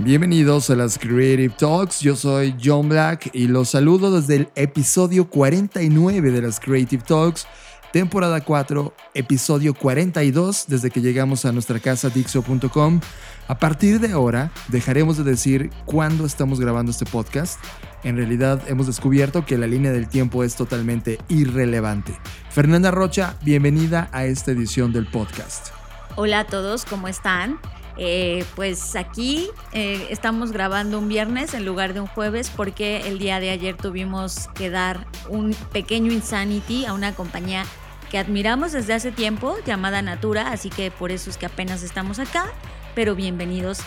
[0.00, 5.28] Bienvenidos a las Creative Talks, yo soy John Black y los saludo desde el episodio
[5.28, 7.46] 49 de las Creative Talks,
[7.92, 13.00] temporada 4, episodio 42 desde que llegamos a nuestra casa dixo.com.
[13.48, 17.58] A partir de ahora dejaremos de decir cuándo estamos grabando este podcast.
[18.04, 22.16] En realidad hemos descubierto que la línea del tiempo es totalmente irrelevante.
[22.50, 25.68] Fernanda Rocha, bienvenida a esta edición del podcast.
[26.16, 27.58] Hola a todos, ¿cómo están?
[27.98, 33.18] Eh, pues aquí eh, estamos grabando un viernes en lugar de un jueves porque el
[33.18, 37.64] día de ayer tuvimos que dar un pequeño Insanity a una compañía
[38.10, 42.18] que admiramos desde hace tiempo llamada Natura, así que por eso es que apenas estamos
[42.18, 42.52] acá,
[42.94, 43.78] pero bienvenidos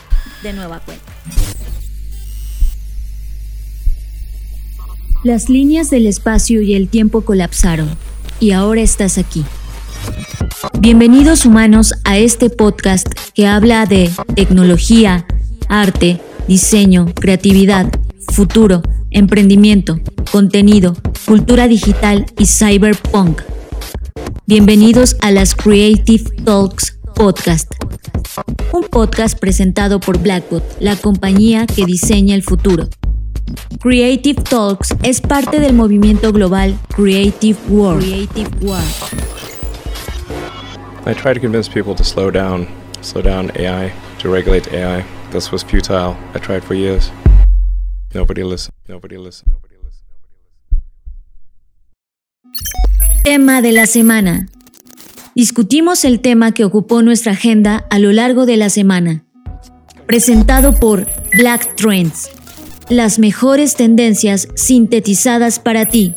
[0.41, 1.11] de nueva cuenta.
[5.23, 7.95] Las líneas del espacio y el tiempo colapsaron
[8.39, 9.45] y ahora estás aquí
[10.79, 15.25] Bienvenidos humanos a este podcast que habla de tecnología,
[15.67, 17.91] arte, diseño, creatividad,
[18.31, 19.99] futuro, emprendimiento,
[20.31, 23.41] contenido, cultura digital y cyberpunk.
[24.45, 27.71] Bienvenidos a las Creative Talks Podcast,
[28.71, 32.87] un podcast presentado por Blackbot, la compañía que diseña el futuro.
[33.80, 38.03] Creative Talks es parte del movimiento global Creative World.
[38.03, 39.38] Creative World
[41.09, 42.67] I tried to convince people to slow down,
[43.02, 45.03] slow down AI, to regulate AI.
[45.31, 46.15] This was futile.
[46.35, 47.11] I tried for years.
[48.13, 48.75] Nobody listened.
[48.88, 49.52] Nobody listened.
[49.52, 50.05] Nobody listened.
[53.23, 54.49] Tema de la semana.
[55.33, 59.23] Discutimos el tema que ocupó nuestra agenda a lo largo de la semana.
[60.05, 62.30] Presentado por Black Trends.
[62.87, 66.14] Las mejores tendencias sintetizadas para ti.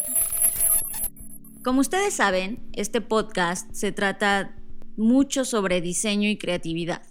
[1.64, 4.54] Como ustedes saben, este podcast se trata
[4.96, 7.02] mucho sobre diseño y creatividad.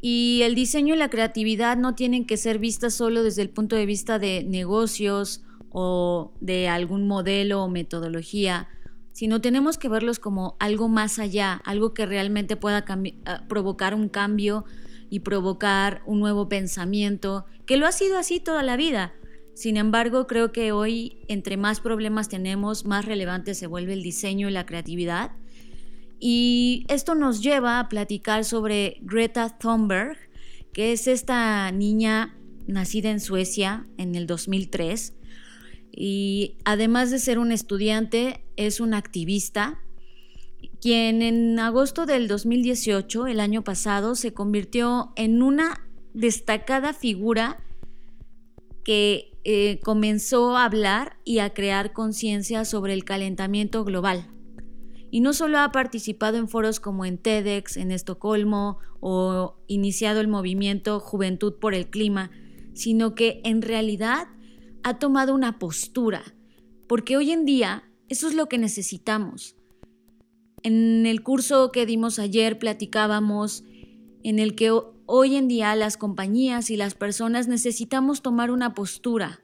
[0.00, 3.76] Y el diseño y la creatividad no tienen que ser vistas solo desde el punto
[3.76, 8.68] de vista de negocios o de algún modelo o metodología,
[9.12, 12.84] sino tenemos que verlos como algo más allá, algo que realmente pueda
[13.24, 14.64] ah, provocar un cambio
[15.08, 19.14] y provocar un nuevo pensamiento, que lo ha sido así toda la vida.
[19.54, 24.48] Sin embargo, creo que hoy, entre más problemas tenemos, más relevante se vuelve el diseño
[24.48, 25.32] y la creatividad
[26.18, 30.16] y esto nos lleva a platicar sobre Greta Thunberg,
[30.72, 35.14] que es esta niña nacida en Suecia en el 2003
[35.92, 39.80] y además de ser un estudiante es un activista
[40.80, 47.62] quien en agosto del 2018, el año pasado, se convirtió en una destacada figura
[48.84, 54.28] que eh, comenzó a hablar y a crear conciencia sobre el calentamiento global
[55.16, 60.28] y no solo ha participado en foros como en TEDx en Estocolmo o iniciado el
[60.28, 62.30] movimiento Juventud por el Clima,
[62.74, 64.28] sino que en realidad
[64.82, 66.22] ha tomado una postura,
[66.86, 69.56] porque hoy en día eso es lo que necesitamos.
[70.62, 73.64] En el curso que dimos ayer platicábamos
[74.22, 74.70] en el que
[75.06, 79.40] hoy en día las compañías y las personas necesitamos tomar una postura.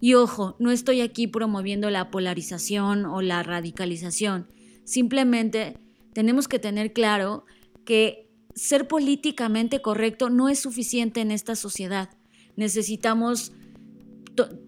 [0.00, 4.48] Y ojo, no estoy aquí promoviendo la polarización o la radicalización,
[4.88, 5.76] Simplemente
[6.14, 7.44] tenemos que tener claro
[7.84, 12.08] que ser políticamente correcto no es suficiente en esta sociedad.
[12.56, 13.52] Necesitamos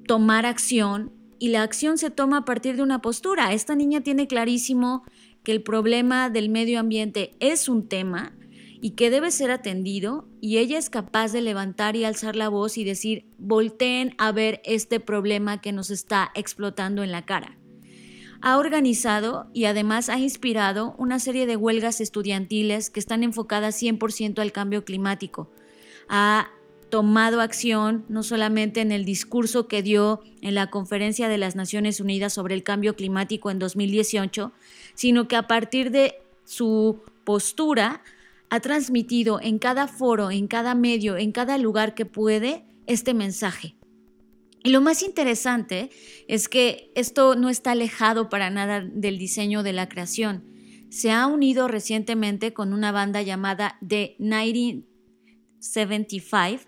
[0.07, 3.55] tomar acción y la acción se toma a partir de una postura.
[3.55, 5.05] Esta niña tiene clarísimo
[5.43, 8.37] que el problema del medio ambiente es un tema
[8.83, 12.77] y que debe ser atendido y ella es capaz de levantar y alzar la voz
[12.77, 17.60] y decir, volteen a ver este problema que nos está explotando en la cara
[18.43, 24.39] ha organizado y además ha inspirado una serie de huelgas estudiantiles que están enfocadas 100%
[24.41, 25.51] al cambio climático.
[26.09, 26.51] Ha
[26.89, 32.01] tomado acción no solamente en el discurso que dio en la Conferencia de las Naciones
[32.01, 34.53] Unidas sobre el Cambio Climático en 2018,
[34.95, 36.15] sino que a partir de
[36.45, 38.03] su postura
[38.49, 43.77] ha transmitido en cada foro, en cada medio, en cada lugar que puede este mensaje.
[44.63, 45.91] Y lo más interesante
[46.29, 50.45] es que esto no está alejado para nada del diseño de la creación.
[50.91, 56.65] Se ha unido recientemente con una banda llamada The 1975,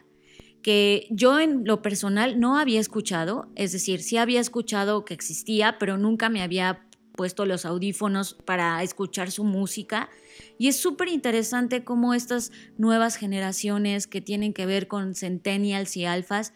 [0.62, 5.76] que yo en lo personal no había escuchado, es decir, sí había escuchado que existía,
[5.78, 10.08] pero nunca me había puesto los audífonos para escuchar su música.
[10.58, 16.04] Y es súper interesante cómo estas nuevas generaciones que tienen que ver con centennials y
[16.04, 16.52] alfas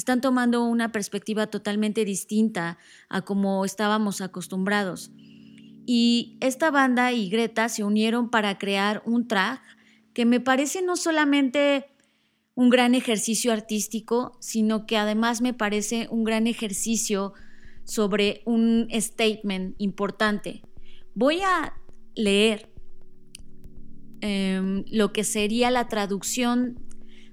[0.00, 2.78] están tomando una perspectiva totalmente distinta
[3.10, 5.12] a como estábamos acostumbrados.
[5.86, 9.60] Y esta banda y Greta se unieron para crear un track
[10.14, 11.86] que me parece no solamente
[12.54, 17.34] un gran ejercicio artístico, sino que además me parece un gran ejercicio
[17.84, 20.62] sobre un statement importante.
[21.14, 21.74] Voy a
[22.14, 22.70] leer
[24.22, 26.78] em, lo que sería la traducción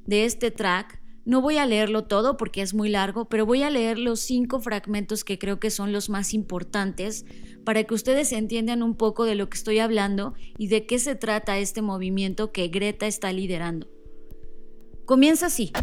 [0.07, 0.96] de este track.
[1.27, 4.61] No voy a leerlo todo porque es muy largo, pero voy a leer los cinco
[4.61, 7.25] fragmentos que creo que son los más importantes
[7.65, 11.15] para que ustedes entiendan un poco de lo que estoy hablando y de qué se
[11.15, 13.89] trata este movimiento que Greta está liderando.
[15.03, 15.73] Comienza así.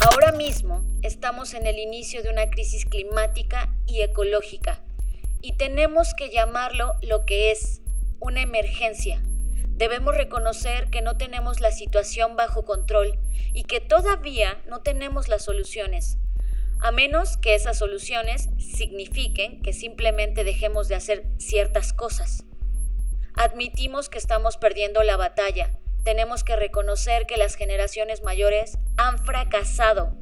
[0.00, 4.84] Ahora mismo estamos en el inicio de una crisis climática y ecológica
[5.40, 7.80] y tenemos que llamarlo lo que es,
[8.20, 9.22] una emergencia.
[9.76, 13.18] Debemos reconocer que no tenemos la situación bajo control
[13.52, 16.18] y que todavía no tenemos las soluciones
[16.80, 22.44] a menos que esas soluciones signifiquen que simplemente dejemos de hacer ciertas cosas.
[23.34, 25.70] Admitimos que estamos perdiendo la batalla.
[26.04, 30.14] Tenemos que reconocer que las generaciones mayores han fracasado.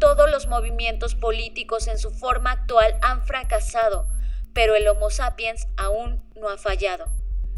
[0.00, 4.08] Todos los movimientos políticos en su forma actual han fracasado,
[4.52, 7.04] pero el Homo sapiens aún no ha fallado.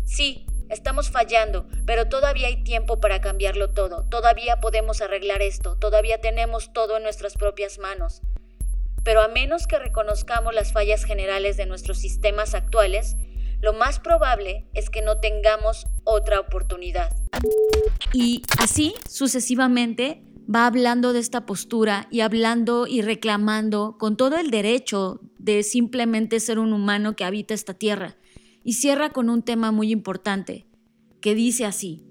[0.04, 4.04] Sí, estamos fallando, pero todavía hay tiempo para cambiarlo todo.
[4.08, 5.76] Todavía podemos arreglar esto.
[5.76, 8.22] Todavía tenemos todo en nuestras propias manos
[9.02, 13.16] pero a menos que reconozcamos las fallas generales de nuestros sistemas actuales,
[13.60, 17.14] lo más probable es que no tengamos otra oportunidad.
[18.12, 24.50] Y así sucesivamente va hablando de esta postura y hablando y reclamando con todo el
[24.50, 28.16] derecho de simplemente ser un humano que habita esta tierra.
[28.62, 30.66] Y cierra con un tema muy importante,
[31.22, 32.04] que dice así.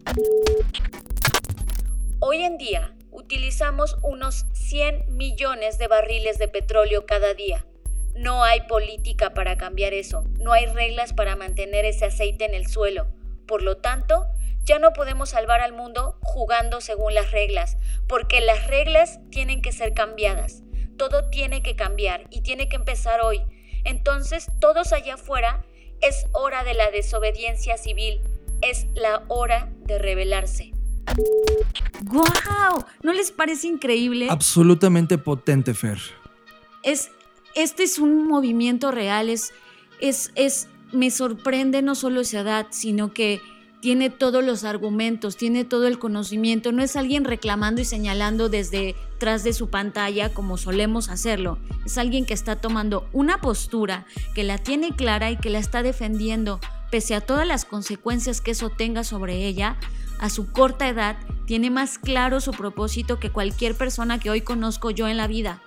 [2.20, 7.68] Hoy en día, utilizamos unos 100 millones de barriles de petróleo cada día.
[8.16, 12.66] No hay política para cambiar eso, no hay reglas para mantener ese aceite en el
[12.66, 13.06] suelo.
[13.46, 14.26] Por lo tanto,
[14.64, 19.72] ya no podemos salvar al mundo jugando según las reglas, porque las reglas tienen que
[19.72, 20.64] ser cambiadas.
[20.98, 23.44] Todo tiene que cambiar y tiene que empezar hoy.
[23.84, 25.64] Entonces, todos allá afuera,
[26.02, 28.22] es hora de la desobediencia civil,
[28.62, 30.72] es la hora de rebelarse.
[32.04, 32.86] ¡Guau!
[33.04, 34.28] ¿No les parece increíble?
[34.30, 36.00] Absolutamente potente, Fer.
[36.84, 37.12] Es,
[37.56, 39.54] este es un movimiento real, es,
[40.00, 43.42] es, es, me sorprende no solo esa edad, sino que
[43.82, 48.96] tiene todos los argumentos, tiene todo el conocimiento, no es alguien reclamando y señalando desde
[49.18, 54.44] tras de su pantalla como solemos hacerlo, es alguien que está tomando una postura, que
[54.44, 56.60] la tiene clara y que la está defendiendo,
[56.92, 59.78] pese a todas las consecuencias que eso tenga sobre ella,
[60.20, 64.92] a su corta edad, tiene más claro su propósito que cualquier persona que hoy conozco
[64.92, 65.62] yo en la vida.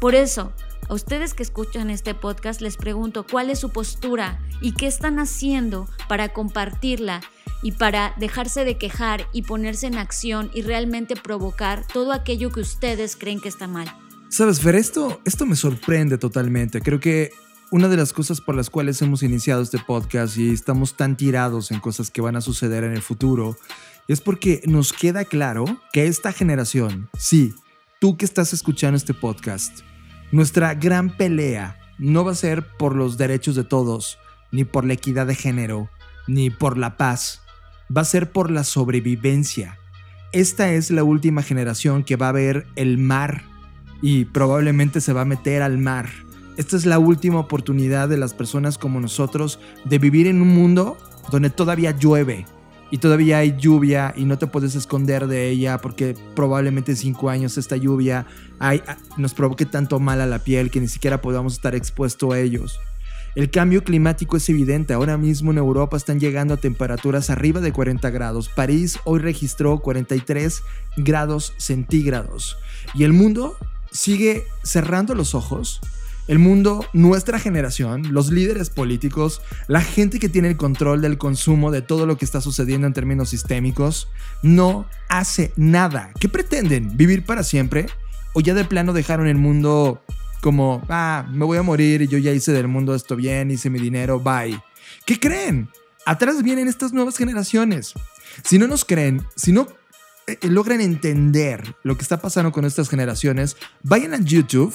[0.00, 0.52] Por eso,
[0.88, 5.18] a ustedes que escuchan este podcast les pregunto cuál es su postura y qué están
[5.18, 7.20] haciendo para compartirla
[7.62, 12.60] y para dejarse de quejar y ponerse en acción y realmente provocar todo aquello que
[12.60, 13.86] ustedes creen que está mal.
[14.28, 16.80] Sabes, Fer, esto, esto me sorprende totalmente.
[16.80, 17.30] Creo que
[17.70, 21.70] una de las cosas por las cuales hemos iniciado este podcast y estamos tan tirados
[21.70, 23.56] en cosas que van a suceder en el futuro
[24.08, 27.54] es porque nos queda claro que esta generación, sí,
[28.00, 29.80] tú que estás escuchando este podcast,
[30.32, 34.18] nuestra gran pelea no va a ser por los derechos de todos,
[34.50, 35.88] ni por la equidad de género,
[36.26, 37.42] ni por la paz,
[37.94, 39.78] va a ser por la sobrevivencia.
[40.32, 43.44] Esta es la última generación que va a ver el mar
[44.00, 46.08] y probablemente se va a meter al mar
[46.56, 50.98] esta es la última oportunidad de las personas como nosotros de vivir en un mundo
[51.30, 52.44] donde todavía llueve
[52.92, 57.30] y todavía hay lluvia y no te puedes esconder de ella porque probablemente en cinco
[57.30, 58.26] años esta lluvia
[59.16, 62.78] nos provoque tanto mal a la piel que ni siquiera podamos estar expuestos a ellos.
[63.34, 64.92] El cambio climático es evidente.
[64.92, 68.50] Ahora mismo en Europa están llegando a temperaturas arriba de 40 grados.
[68.50, 70.62] París hoy registró 43
[70.98, 72.58] grados centígrados.
[72.92, 73.56] Y el mundo
[73.90, 75.80] sigue cerrando los ojos
[76.28, 81.70] el mundo, nuestra generación, los líderes políticos, la gente que tiene el control del consumo
[81.70, 84.08] de todo lo que está sucediendo en términos sistémicos,
[84.42, 86.12] no hace nada.
[86.20, 86.96] ¿Qué pretenden?
[86.96, 87.86] ¿Vivir para siempre?
[88.34, 90.02] ¿O ya de plano dejaron el mundo
[90.40, 93.70] como, ah, me voy a morir y yo ya hice del mundo esto bien, hice
[93.70, 94.60] mi dinero, bye?
[95.04, 95.68] ¿Qué creen?
[96.06, 97.94] Atrás vienen estas nuevas generaciones.
[98.44, 99.68] Si no nos creen, si no
[100.26, 104.74] eh, logran entender lo que está pasando con estas generaciones, vayan a YouTube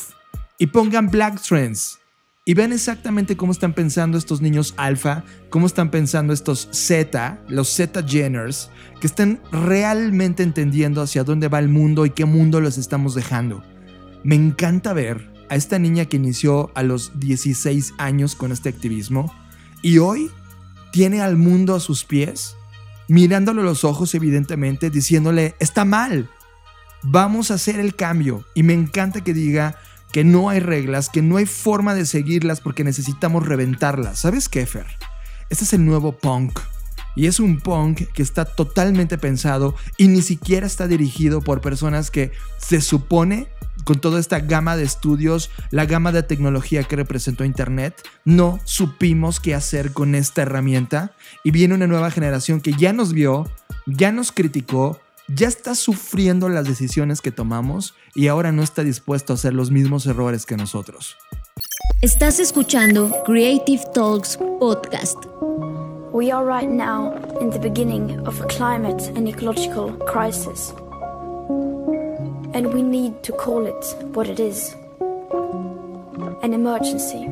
[0.57, 1.99] y pongan Black Trends
[2.45, 7.67] y vean exactamente cómo están pensando estos niños alfa, cómo están pensando estos Z, los
[7.67, 8.69] Z Jenners,
[9.01, 13.63] que están realmente entendiendo hacia dónde va el mundo y qué mundo los estamos dejando.
[14.23, 19.33] Me encanta ver a esta niña que inició a los 16 años con este activismo
[19.81, 20.31] y hoy
[20.93, 22.55] tiene al mundo a sus pies,
[23.09, 26.29] mirándolo a los ojos evidentemente, diciéndole, está mal,
[27.03, 28.45] vamos a hacer el cambio.
[28.53, 29.75] Y me encanta que diga
[30.11, 34.19] que no hay reglas, que no hay forma de seguirlas porque necesitamos reventarlas.
[34.19, 34.87] ¿Sabes qué, Fer?
[35.49, 36.59] Este es el nuevo punk.
[37.15, 42.11] Y es un punk que está totalmente pensado y ni siquiera está dirigido por personas
[42.11, 43.47] que se supone
[43.83, 47.95] con toda esta gama de estudios, la gama de tecnología que representó Internet,
[48.25, 53.13] no supimos qué hacer con esta herramienta y viene una nueva generación que ya nos
[53.13, 53.49] vio,
[53.85, 59.31] ya nos criticó, ya está sufriendo las decisiones que tomamos y ahora no está dispuesto
[59.31, 61.15] a hacer los mismos errores que nosotros.
[62.01, 65.23] Estás escuchando Creative Talks Podcast.
[66.11, 70.73] We are right now in the beginning of a climate and ecological crisis.
[72.55, 74.75] And we need to call it what it is
[76.41, 77.27] an emergency.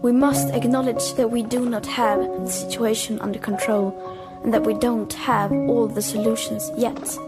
[0.00, 3.92] We must acknowledge that we do not have the situation under control
[4.42, 7.18] and that we don't have all the solutions yet.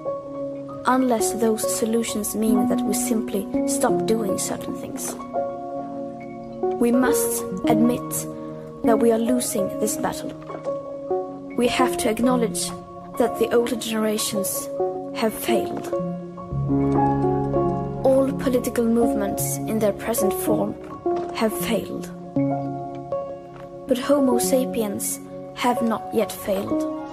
[0.88, 5.14] Unless those solutions mean that we simply stop doing certain things.
[6.80, 8.08] We must admit
[8.84, 10.30] that we are losing this battle.
[11.56, 12.70] We have to acknowledge
[13.18, 14.68] that the older generations
[15.16, 15.88] have failed.
[18.04, 20.74] All political movements in their present form
[21.34, 22.10] have failed.
[23.88, 25.18] But Homo sapiens
[25.54, 27.05] have not yet failed.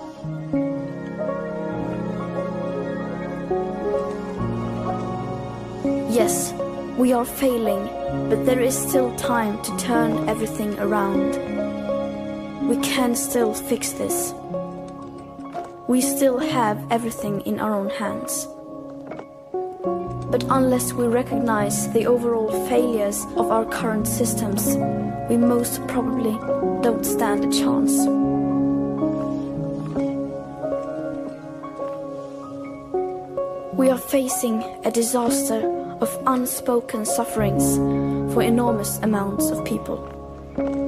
[6.14, 6.54] Yes,
[6.98, 7.86] we are failing,
[8.30, 11.38] but there is still time to turn everything around.
[12.70, 14.34] We can still fix this
[15.88, 18.48] we still have everything in our own hands.
[20.32, 24.78] But unless we recognize the overall failures of our current systems,
[25.30, 26.34] we most probably
[26.82, 27.94] don't stand a chance.
[33.74, 35.62] We are facing a disaster
[36.04, 37.78] of unspoken sufferings
[38.34, 39.98] for enormous amounts of people.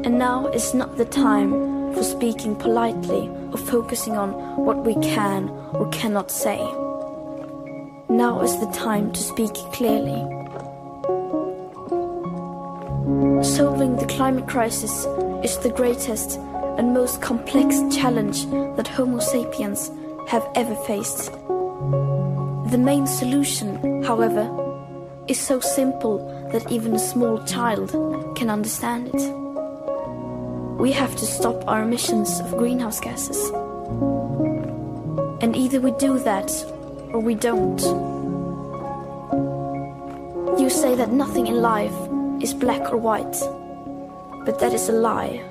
[0.04, 5.48] And now is not the time for speaking politely or focusing on what we can
[5.72, 6.58] or cannot say.
[8.10, 10.20] Now is the time to speak clearly.
[13.42, 15.06] Solving the climate crisis
[15.46, 16.38] is the greatest
[16.78, 19.92] and most complex challenge that Homo sapiens
[20.28, 21.32] have ever faced.
[22.70, 24.65] The main solution, however,
[25.28, 26.18] is so simple
[26.52, 27.92] that even a small child
[28.36, 29.46] can understand it
[30.78, 33.50] we have to stop our emissions of greenhouse gases.
[35.42, 36.52] And either we do that
[37.14, 37.82] or we don't.
[40.60, 41.96] You say that nothing in life
[42.42, 43.40] is black or white,
[44.46, 45.42] but that is a lie.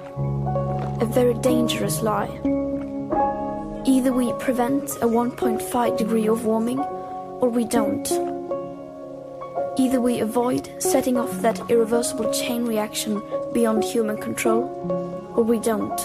[1.00, 2.28] A very dangerous lie.
[3.86, 8.33] Either we prevent a 1.5 degree of warming or we don't.
[9.76, 13.20] Either we avoid setting off that irreversible chain reaction
[13.52, 14.62] beyond human control,
[15.34, 16.00] or we don't.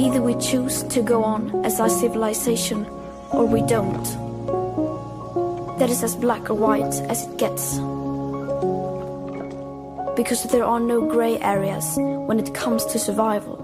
[0.00, 2.84] Either we choose to go on as our civilization,
[3.30, 4.04] or we don't.
[5.78, 7.76] That is as black or white as it gets.
[10.16, 13.57] Because there are no grey areas when it comes to survival.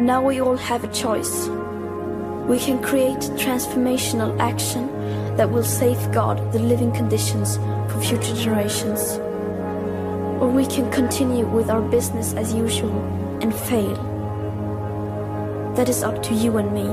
[0.00, 1.46] Now we all have a choice.
[2.48, 4.88] We can create transformational action
[5.36, 9.18] that will safeguard the living conditions for future generations.
[10.40, 12.98] Or we can continue with our business as usual
[13.42, 13.94] and fail.
[15.76, 16.88] That is up to you and me.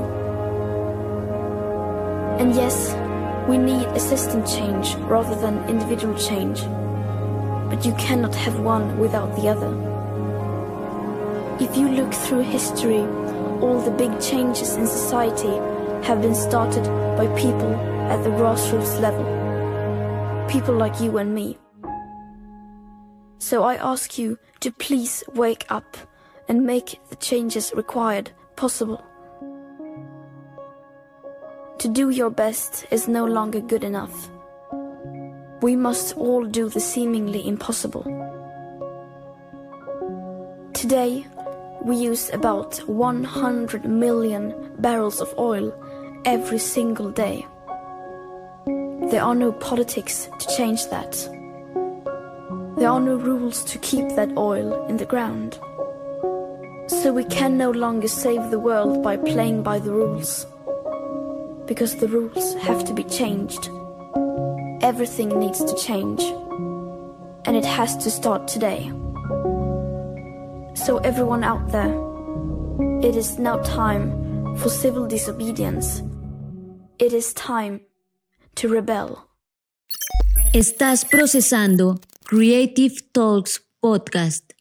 [2.42, 2.94] And yes,
[3.48, 6.60] we need a system change rather than individual change.
[7.70, 9.87] But you cannot have one without the other.
[11.60, 13.00] If you look through history,
[13.60, 15.50] all the big changes in society
[16.06, 16.84] have been started
[17.16, 17.74] by people
[18.08, 19.26] at the grassroots level.
[20.48, 21.58] People like you and me.
[23.38, 25.96] So I ask you to please wake up
[26.48, 29.04] and make the changes required possible.
[31.80, 34.30] To do your best is no longer good enough.
[35.60, 38.04] We must all do the seemingly impossible.
[40.72, 41.26] Today,
[41.82, 45.72] we use about 100 million barrels of oil
[46.24, 47.46] every single day.
[49.10, 51.12] There are no politics to change that.
[52.76, 55.58] There are no rules to keep that oil in the ground.
[56.88, 60.46] So we can no longer save the world by playing by the rules.
[61.66, 63.70] Because the rules have to be changed.
[64.82, 66.22] Everything needs to change.
[67.44, 68.90] And it has to start today.
[70.88, 71.94] So, everyone out there,
[73.02, 76.02] it is now time for civil disobedience.
[76.98, 77.82] It is time
[78.54, 79.28] to rebel.
[80.54, 84.54] Estás procesando Creative Talks Podcast.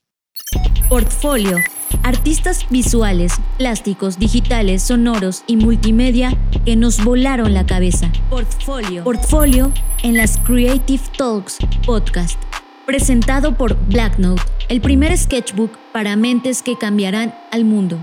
[0.89, 1.59] Portfolio.
[2.03, 8.11] Artistas visuales, plásticos, digitales, sonoros y multimedia que nos volaron la cabeza.
[8.29, 9.05] Portfolio.
[9.05, 9.71] Portfolio
[10.03, 12.46] en las Creative Talks Podcast.
[12.87, 17.99] Presentado por Blacknote, el primer sketchbook para mentes que cambiarán al mundo.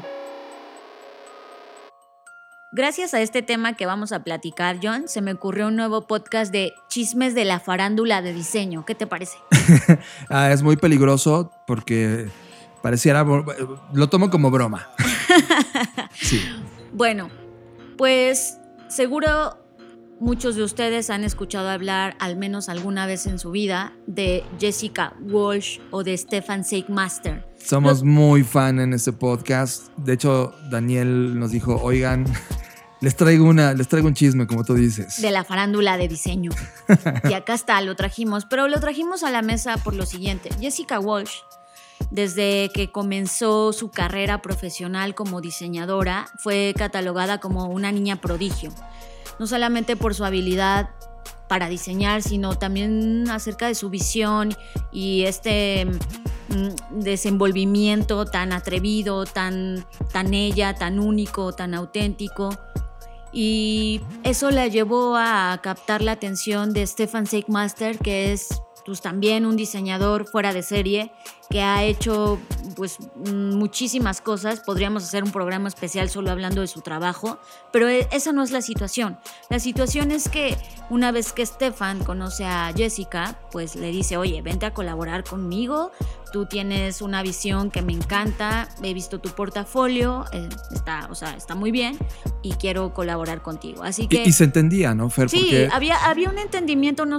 [2.70, 6.52] Gracias a este tema que vamos a platicar, John, se me ocurrió un nuevo podcast
[6.52, 8.84] de chismes de la farándula de diseño.
[8.84, 9.38] ¿Qué te parece?
[10.28, 12.28] ah, es muy peligroso porque
[12.82, 13.24] pareciera,
[13.94, 14.90] lo tomo como broma.
[16.12, 16.44] sí.
[16.92, 17.30] Bueno,
[17.96, 19.63] pues seguro
[20.20, 25.14] muchos de ustedes han escuchado hablar al menos alguna vez en su vida de Jessica
[25.20, 27.44] Walsh o de Stefan Seigmaster.
[27.58, 29.88] Somos muy fan en este podcast.
[29.96, 32.24] De hecho, Daniel nos dijo, oigan,
[33.00, 35.20] les traigo, una, les traigo un chisme, como tú dices.
[35.20, 36.50] De la farándula de diseño.
[37.28, 38.44] y acá está, lo trajimos.
[38.44, 40.50] Pero lo trajimos a la mesa por lo siguiente.
[40.60, 41.38] Jessica Walsh,
[42.10, 48.70] desde que comenzó su carrera profesional como diseñadora, fue catalogada como una niña prodigio.
[49.38, 50.90] No solamente por su habilidad
[51.48, 54.54] para diseñar, sino también acerca de su visión
[54.92, 62.50] y este mm, desenvolvimiento tan atrevido, tan, tan ella, tan único, tan auténtico.
[63.32, 69.44] Y eso la llevó a captar la atención de Stefan Seigmaster, que es pues, también
[69.44, 71.12] un diseñador fuera de serie
[71.50, 72.38] que ha hecho
[72.74, 74.60] pues muchísimas cosas.
[74.60, 77.38] Podríamos hacer un programa especial solo hablando de su trabajo,
[77.72, 79.18] pero e, esa no es la situación.
[79.50, 80.56] La situación es que
[80.90, 85.92] una vez que Stefan conoce a Jessica, pues le dice, oye, vente a colaborar conmigo,
[86.32, 91.36] tú tienes una visión que me encanta, he visto tu portafolio, eh, está, o sea,
[91.36, 91.96] está muy bien
[92.42, 93.84] y quiero colaborar contigo.
[93.84, 94.24] Así que...
[94.24, 95.30] Y, se entendía, ¿no, Fer?
[95.30, 97.18] Sí, había, había un entendimiento, no,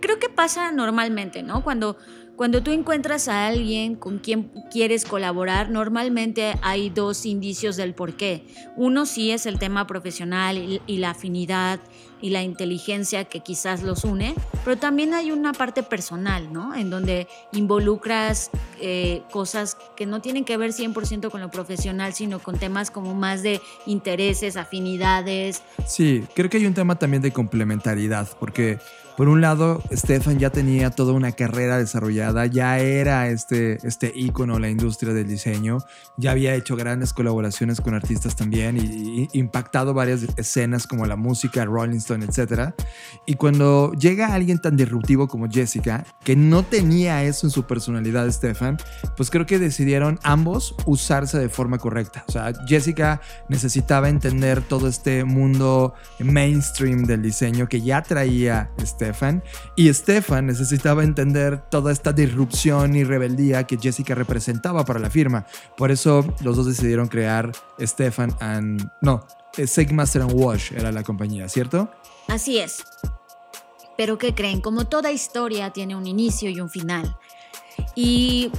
[0.00, 1.64] creo que pasa normalmente, ¿no?
[1.64, 1.96] Cuando
[2.36, 8.16] cuando tú encuentras a alguien con quien quieres colaborar, normalmente hay dos indicios del por
[8.16, 8.46] qué.
[8.76, 11.80] Uno sí es el tema profesional y, la afinidad
[12.20, 16.74] y la inteligencia que quizás los une, pero también hay una parte personal, ¿no?
[16.74, 22.38] En donde involucras eh, cosas que no tienen que ver 100% con lo profesional, sino
[22.38, 25.62] con temas como más de intereses, afinidades.
[25.86, 28.78] Sí, creo que hay un tema también de complementariedad, porque
[29.16, 34.56] por un lado, Stefan ya tenía toda una carrera desarrollada, ya era este, este ícono
[34.56, 35.78] en la industria del diseño,
[36.16, 41.64] ya había hecho grandes colaboraciones con artistas también y, impactado varias escenas como la música,
[41.64, 42.74] Rolling Stone, etc.
[43.26, 48.30] Y cuando llega alguien tan disruptivo como Jessica, que no tenía eso en su personalidad,
[48.30, 48.78] Stefan,
[49.16, 52.24] pues creo que decidieron ambos usarse de forma correcta.
[52.28, 59.01] O sea, Jessica necesitaba entender todo este mundo mainstream del diseño que ya traía este
[59.02, 59.42] Stefan.
[59.74, 65.46] Y Stefan necesitaba entender toda esta disrupción y rebeldía que Jessica representaba para la firma.
[65.76, 68.88] Por eso los dos decidieron crear Stefan and...
[69.00, 71.90] No, Sigmaster and Wash era la compañía, ¿cierto?
[72.28, 72.84] Así es.
[73.96, 74.60] Pero ¿qué creen?
[74.60, 77.16] Como toda historia tiene un inicio y un final.
[77.94, 78.52] Y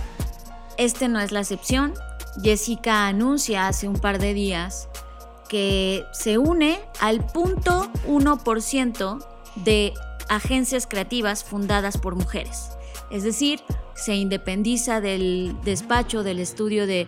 [0.78, 1.94] este no es la excepción.
[2.42, 4.90] Jessica anuncia hace un par de días
[5.48, 9.26] que se une al punto 1%
[9.58, 9.94] de
[10.30, 12.70] agencias creativas fundadas por mujeres.
[13.12, 13.60] Es decir,
[13.96, 17.08] se independiza del despacho del estudio de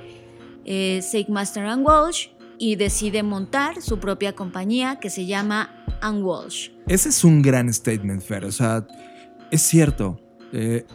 [0.66, 5.70] eh, Master and Walsh y decide montar su propia compañía que se llama
[6.02, 6.70] Ann Walsh.
[6.88, 8.46] Ese es un gran statement, Fer.
[8.46, 8.86] O sea,
[9.52, 10.20] es cierto.
[10.54, 10.86] Eh,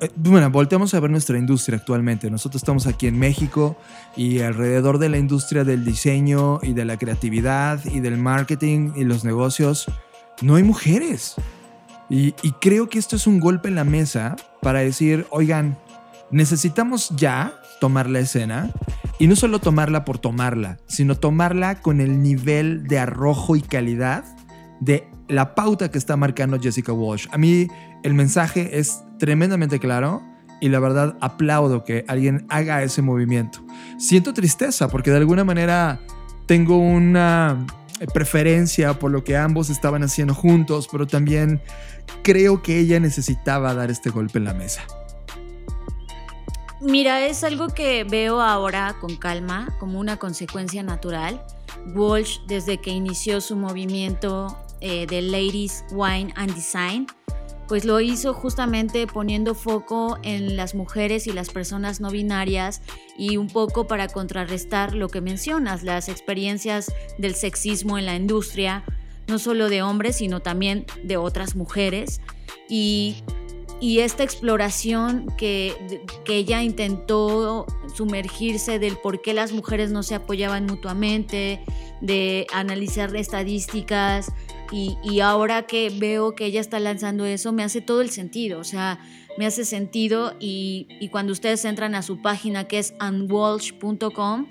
[0.00, 2.30] eh, bueno, volteamos a ver nuestra industria actualmente.
[2.30, 3.76] Nosotros estamos aquí en México
[4.16, 9.04] y alrededor de la industria del diseño y de la creatividad y del marketing y
[9.04, 9.86] los negocios,
[10.42, 11.36] no hay mujeres.
[12.08, 15.76] Y, creo que esto es un golpe en la mesa para decir, oigan,
[16.30, 18.70] necesitamos ya tomar la escena
[19.18, 24.24] y no solo tomarla por tomarla, sino tomarla con el nivel de arrojo y calidad
[24.80, 27.26] de la pauta que está marcando Jessica Walsh.
[27.32, 27.66] A mí
[28.04, 30.22] el mensaje es tremendamente claro
[30.60, 33.64] y la verdad aplaudo que alguien haga ese movimiento.
[33.98, 36.00] Siento tristeza porque de alguna manera
[36.46, 37.66] tengo una
[38.12, 41.60] preferencia por lo que ambos estaban haciendo juntos, pero también
[42.22, 44.82] creo que ella necesitaba dar este golpe en la mesa.
[46.80, 51.42] Mira, es algo que veo ahora con calma, como una consecuencia natural.
[51.94, 57.06] Walsh, desde que inició su movimiento eh, de Ladies, Wine and Design,
[57.68, 62.80] pues lo hizo justamente poniendo foco en las mujeres y las personas no binarias
[63.18, 68.84] y un poco para contrarrestar lo que mencionas, las experiencias del sexismo en la industria,
[69.26, 72.20] no solo de hombres, sino también de otras mujeres.
[72.68, 73.16] Y,
[73.80, 80.64] esta exploración que, que ella intentó sumergirse del por qué las mujeres no se apoyaban
[80.64, 81.60] mutuamente,
[82.00, 84.32] de analizar estadísticas,
[84.72, 88.58] y, ahora que veo que ella está lanzando eso, me hace todo el sentido.
[88.60, 88.98] O sea,
[89.38, 94.46] me hace sentido y, cuando ustedes entran a su página que es unwalsh.com,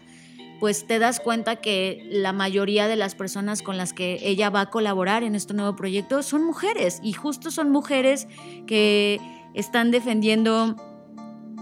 [0.60, 4.62] pues te das cuenta que la mayoría de las personas con las que ella va
[4.62, 8.28] a colaborar en este nuevo proyecto son mujeres y justo son mujeres
[8.66, 9.20] que
[9.54, 10.76] están defendiendo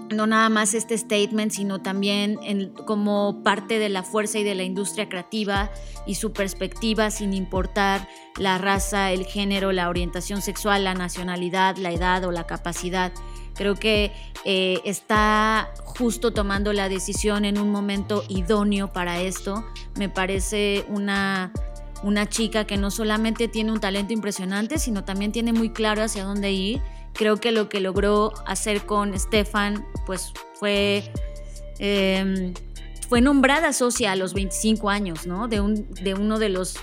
[0.10, 2.38] no nada más este statement, sino también
[2.86, 5.72] como parte de la fuerza y de la industria creativa
[6.06, 11.92] y su perspectiva sin importar la raza, el género, la orientación sexual, la nacionalidad, la
[11.92, 13.12] edad o la capacidad.
[13.56, 14.12] Creo que
[14.46, 19.63] eh, está justo tomando la decisión en un momento idóneo para esto.
[19.96, 21.54] Me parece una,
[22.02, 26.24] una chica que no solamente tiene un talento impresionante, sino también tiene muy claro hacia
[26.24, 26.82] dónde ir
[27.13, 31.12] creo que lo que logró hacer con Stefan, pues fue,
[31.80, 32.54] em,
[33.08, 35.47] fue nombrada socia a los 25 años, ¿no?
[35.47, 36.76] De, un, de uno de los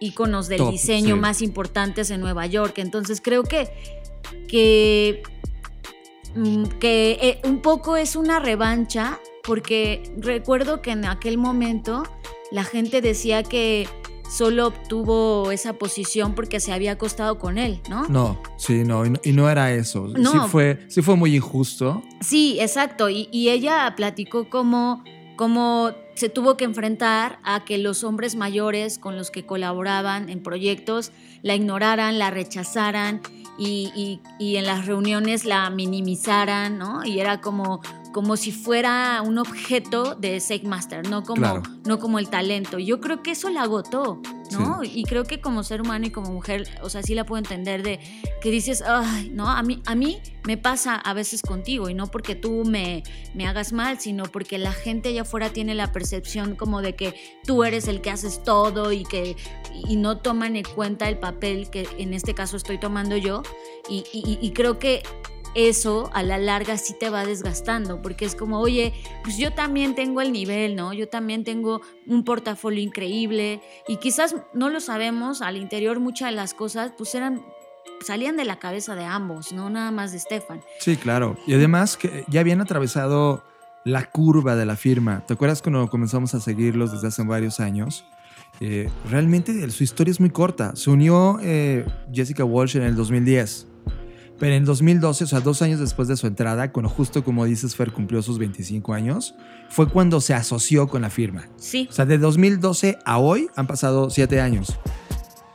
[0.00, 2.78] íconos del diseño más importantes en Nueva York.
[2.78, 3.68] Entonces creo que,
[4.48, 5.22] que,
[6.34, 12.04] mm, que eh, un poco es una revancha, porque recuerdo que en aquel momento
[12.50, 13.88] la gente decía que
[14.32, 18.08] solo obtuvo esa posición porque se había acostado con él, ¿no?
[18.08, 20.08] No, sí, no, y no, era eso.
[20.16, 22.02] Sí, fue, sí fue muy injusto.
[22.20, 23.10] Sí, exacto.
[23.10, 25.04] Y, ella platicó cómo,
[25.36, 30.42] cómo se tuvo que enfrentar a que los hombres mayores con los que colaboraban en
[30.42, 33.20] proyectos la ignoraran, la rechazaran
[33.58, 37.04] y, y en las reuniones la minimizaran, ¿no?
[37.04, 37.82] Y era como
[38.12, 42.78] como si fuera un objeto de Master, no como, no como el talento.
[42.78, 44.20] Yo creo que eso la agotó,
[44.50, 44.84] ¿no?
[44.84, 47.82] Y creo que como ser humano y como mujer, o sea, sí la puedo entender
[47.82, 47.98] de
[48.40, 52.08] que dices, ay, no, a mí, a mí me pasa a veces contigo y no
[52.08, 53.02] porque tú me,
[53.34, 57.14] me hagas mal, sino porque la gente allá afuera tiene la percepción como de que
[57.44, 59.36] tú eres el que haces todo y que
[59.88, 63.42] y no toman en cuenta el papel que en este caso estoy tomando yo.
[63.88, 65.02] y, y creo que
[65.54, 69.94] eso a la larga sí te va desgastando, porque es como, oye, pues yo también
[69.94, 70.92] tengo el nivel, ¿no?
[70.92, 76.36] Yo también tengo un portafolio increíble y quizás no lo sabemos, al interior muchas de
[76.36, 77.42] las cosas pues eran
[78.04, 80.60] salían de la cabeza de ambos, no nada más de Stefan.
[80.80, 81.36] Sí, claro.
[81.46, 83.44] Y además que ya habían atravesado
[83.84, 85.24] la curva de la firma.
[85.26, 88.04] ¿Te acuerdas cuando comenzamos a seguirlos desde hace varios años?
[88.60, 90.76] Eh, realmente su historia es muy corta.
[90.76, 93.68] Se unió eh, Jessica Walsh en el 2010
[94.42, 97.76] pero en 2012, o sea, dos años después de su entrada, cuando justo como dices,
[97.76, 99.36] Fer cumplió sus 25 años,
[99.68, 101.48] fue cuando se asoció con la firma.
[101.58, 101.86] Sí.
[101.88, 104.76] O sea, de 2012 a hoy han pasado siete años.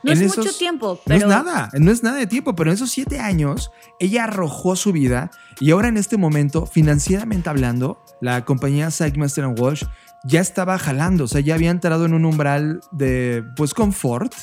[0.02, 1.28] No es mucho tiempo, pero...
[1.28, 3.70] No es nada, no es nada de tiempo, pero en esos siete años
[4.00, 9.84] ella arrojó su vida y ahora en este momento, financieramente hablando, la compañía Sigmaster Walsh
[10.24, 14.34] ya estaba jalando, o sea, ya había entrado en un umbral de, pues, confort.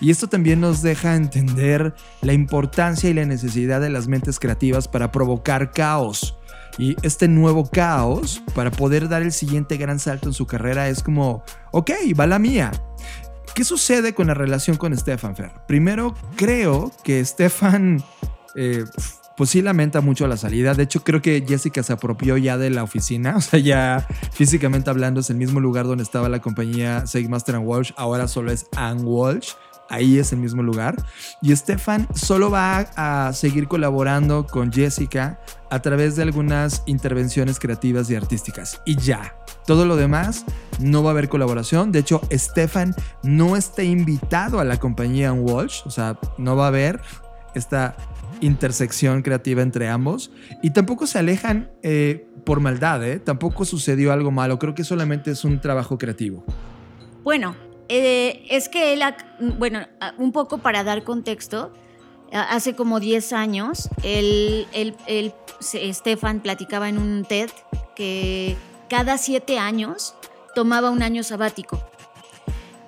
[0.00, 4.88] Y esto también nos deja entender la importancia y la necesidad de las mentes creativas
[4.88, 6.38] para provocar caos.
[6.78, 11.02] Y este nuevo caos, para poder dar el siguiente gran salto en su carrera, es
[11.02, 12.72] como, ok, va la mía.
[13.54, 15.52] ¿Qué sucede con la relación con Stefan Fer?
[15.68, 18.02] Primero, creo que Stefan
[18.56, 18.84] eh,
[19.36, 20.74] pues sí lamenta mucho la salida.
[20.74, 23.34] De hecho, creo que Jessica se apropió ya de la oficina.
[23.44, 27.66] O sea, ya físicamente hablando es el mismo lugar donde estaba la compañía Segmaster and
[27.66, 27.92] Walsh.
[27.96, 29.50] Ahora solo es Ann Walsh.
[29.90, 30.96] Ahí es el mismo lugar.
[31.42, 38.08] Y Stefan solo va a seguir colaborando con Jessica a través de algunas intervenciones creativas
[38.08, 38.80] y artísticas.
[38.86, 39.36] Y ya.
[39.66, 40.44] Todo lo demás
[40.78, 41.90] no va a haber colaboración.
[41.92, 45.82] De hecho, Stefan no está invitado a la compañía Walsh.
[45.84, 47.00] O sea, no va a haber
[47.54, 47.96] esta
[48.40, 50.30] intersección creativa entre ambos.
[50.62, 53.18] Y tampoco se alejan eh, por maldad, ¿eh?
[53.18, 54.58] Tampoco sucedió algo malo.
[54.58, 56.44] Creo que solamente es un trabajo creativo.
[57.22, 57.56] Bueno,
[57.88, 59.02] eh, es que él,
[59.58, 59.80] bueno,
[60.18, 61.72] un poco para dar contexto,
[62.32, 64.66] hace como 10 años, él,
[65.60, 67.50] Stefan platicaba en un TED
[67.94, 68.56] que
[68.88, 70.14] cada siete años
[70.54, 71.80] tomaba un año sabático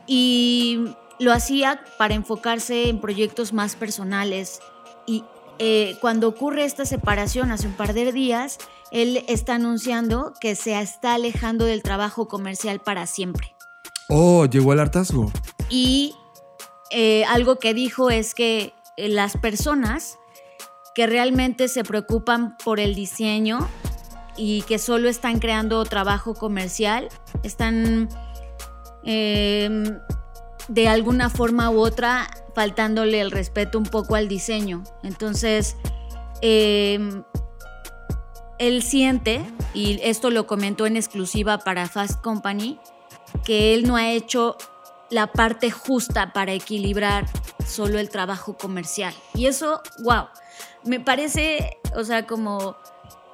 [0.06, 4.60] y lo hacía para enfocarse en proyectos más personales
[5.06, 5.24] y
[5.58, 8.58] eh, cuando ocurre esta separación hace un par de días,
[8.90, 13.54] él está anunciando que se está alejando del trabajo comercial para siempre.
[14.08, 15.32] Oh, llegó el hartazgo.
[15.68, 16.14] Y
[16.90, 20.18] eh, algo que dijo es que eh, las personas
[20.94, 23.68] que realmente se preocupan por el diseño
[24.36, 27.08] y que solo están creando trabajo comercial,
[27.42, 28.08] están
[29.04, 29.98] em,
[30.68, 34.82] de alguna forma u otra faltándole el respeto un poco al diseño.
[35.02, 35.76] Entonces,
[36.40, 37.22] em,
[38.58, 39.42] él siente,
[39.74, 42.80] y esto lo comentó en exclusiva para Fast Company,
[43.44, 44.56] que él no ha hecho
[45.10, 47.26] la parte justa para equilibrar
[47.66, 49.12] solo el trabajo comercial.
[49.34, 50.28] Y eso, wow,
[50.82, 52.78] me parece, o sea, como,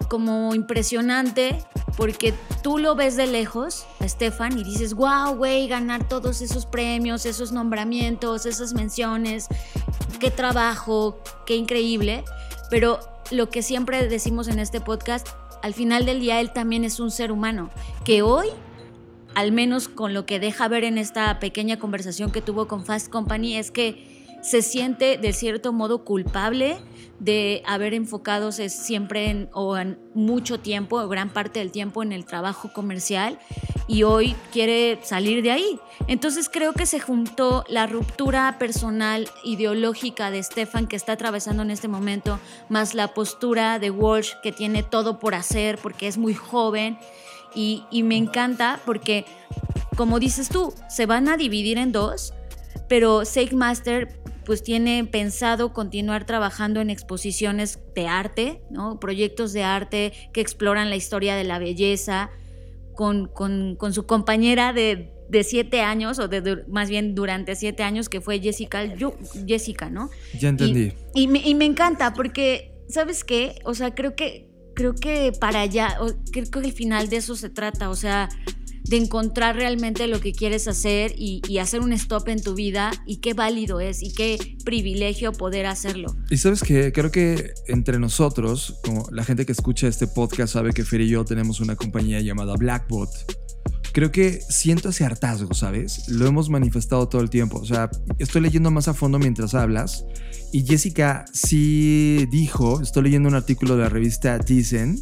[0.09, 1.65] como impresionante
[1.97, 6.67] porque tú lo ves de lejos, a Stefan, y dices, wow, güey, ganar todos esos
[6.67, 9.49] premios, esos nombramientos, esas menciones,
[10.19, 12.25] qué trabajo, qué increíble.
[12.71, 15.29] Pero lo que siempre decimos en este podcast,
[15.63, 17.71] al final del día él también es un ser humano,
[18.05, 18.49] que hoy
[19.35, 23.09] al menos con lo que deja ver en esta pequeña conversación que tuvo con Fast
[23.09, 24.12] Company, es que
[24.43, 26.77] se siente de cierto modo culpable
[27.19, 32.13] de haber enfocado siempre en, o en mucho tiempo, o gran parte del tiempo en
[32.13, 33.39] el trabajo comercial
[33.87, 35.79] y hoy quiere salir de ahí.
[36.09, 41.71] Entonces creo que se juntó la ruptura personal ideológica de Stefan que está atravesando en
[41.71, 46.35] este momento, más la postura de Walsh que tiene todo por hacer porque es muy
[46.35, 46.99] joven
[47.55, 49.27] y, me encanta porque,
[49.97, 52.33] como dices tú, se van a dividir en dos,
[52.89, 58.99] pero Sake Master pues tiene pensado continuar trabajando en exposiciones de arte, ¿no?
[59.01, 62.31] proyectos de arte que exploran la historia de la belleza,
[62.95, 63.31] con,
[63.93, 65.11] su compañera de,
[65.45, 68.85] siete años, o de, más bien durante siete años, que fue Jessica,
[69.47, 70.11] Jessica ¿no?
[70.39, 70.93] Ya entendí.
[71.15, 73.57] Y, me, y me encanta porque, ¿sabes qué?
[73.65, 75.99] O sea, creo que creo que para allá,
[76.33, 78.29] creo que el final de eso se trata, o sea,
[78.85, 83.19] de encontrar realmente lo que quieres hacer y, hacer un stop en tu vida y
[83.19, 86.17] qué válido es y qué privilegio poder hacerlo.
[86.29, 90.73] Y sabes que creo que entre nosotros, como la gente que escucha este podcast sabe
[90.73, 93.11] que Fer y yo tenemos una compañía llamada Blackbot
[93.93, 96.09] creo que siento ese hartazgo, ¿sabes?
[96.09, 97.59] Lo hemos manifestado todo el tiempo.
[97.59, 100.05] O sea, estoy leyendo más a fondo mientras hablas.
[100.53, 104.99] Y Jessica sí dijo, estoy leyendo un artículo de la revista Tizen,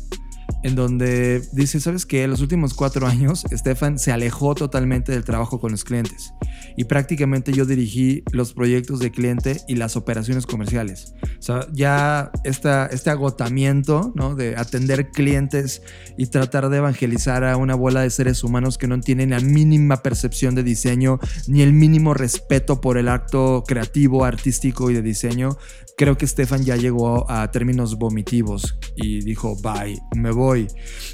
[0.62, 2.24] en donde dice, ¿sabes qué?
[2.24, 6.34] En los últimos cuatro años, Stefan se alejó totalmente del trabajo con los clientes
[6.76, 11.14] y prácticamente yo dirigí los proyectos de cliente y las operaciones comerciales.
[11.38, 14.34] O sea, ya esta, este agotamiento ¿no?
[14.34, 15.82] de atender clientes
[16.16, 20.02] y tratar de evangelizar a una bola de seres humanos que no tienen la mínima
[20.02, 25.56] percepción de diseño ni el mínimo respeto por el acto creativo, artístico y de diseño,
[26.00, 30.66] creo que Stefan ya llegó a términos vomitivos y dijo, bye, me voy.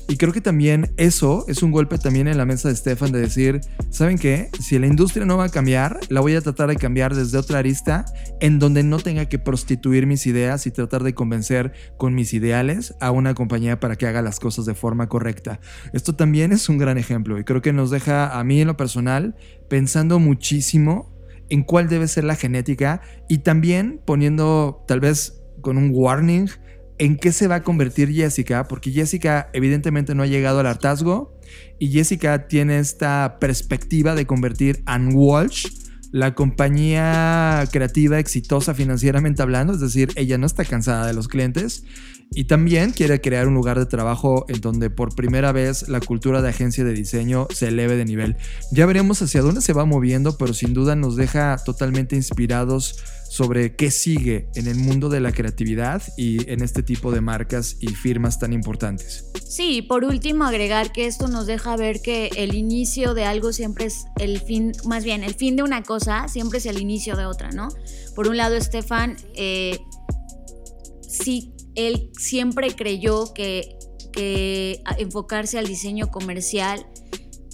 [0.08, 3.18] Y creo que también eso es un golpe también en la mesa de Stefan de
[3.18, 4.48] decir, ¿saben qué?
[4.60, 7.58] Si la industria no va a cambiar, la voy a tratar de cambiar desde otra
[7.58, 8.04] arista
[8.40, 12.94] en donde no tenga que prostituir mis ideas y tratar de convencer con mis ideales
[13.00, 15.58] a una compañía para que haga las cosas de forma correcta.
[15.94, 18.76] Esto también es un gran ejemplo y creo que nos deja a mí en lo
[18.76, 19.34] personal
[19.68, 21.15] pensando muchísimo
[21.48, 26.48] en cuál debe ser la genética y también poniendo tal vez con un warning
[26.98, 31.38] en qué se va a convertir Jessica, porque Jessica evidentemente no ha llegado al hartazgo
[31.78, 35.66] y Jessica tiene esta perspectiva de convertir Ann Walsh,
[36.12, 41.84] la compañía creativa exitosa financieramente hablando, es decir, ella no está cansada de los clientes
[42.32, 46.42] y también quiere crear un lugar de trabajo en donde por primera vez la cultura
[46.42, 48.36] de agencia de diseño se eleve de nivel.
[48.72, 53.74] Ya veremos hacia dónde se va moviendo, pero sin duda nos deja totalmente inspirados sobre
[53.74, 57.88] qué sigue en el mundo de la creatividad y en este tipo de marcas y
[57.88, 59.30] firmas tan importantes.
[59.48, 63.86] Sí, por último agregar que esto nos deja ver que el inicio de algo siempre
[63.86, 67.26] es el fin, más bien el fin de una cosa siempre es el inicio de
[67.26, 67.68] otra, ¿no?
[68.14, 69.78] Por un lado, Estefan, eh,
[71.08, 73.76] sí él siempre creyó que,
[74.96, 76.86] enfocarse al diseño comercial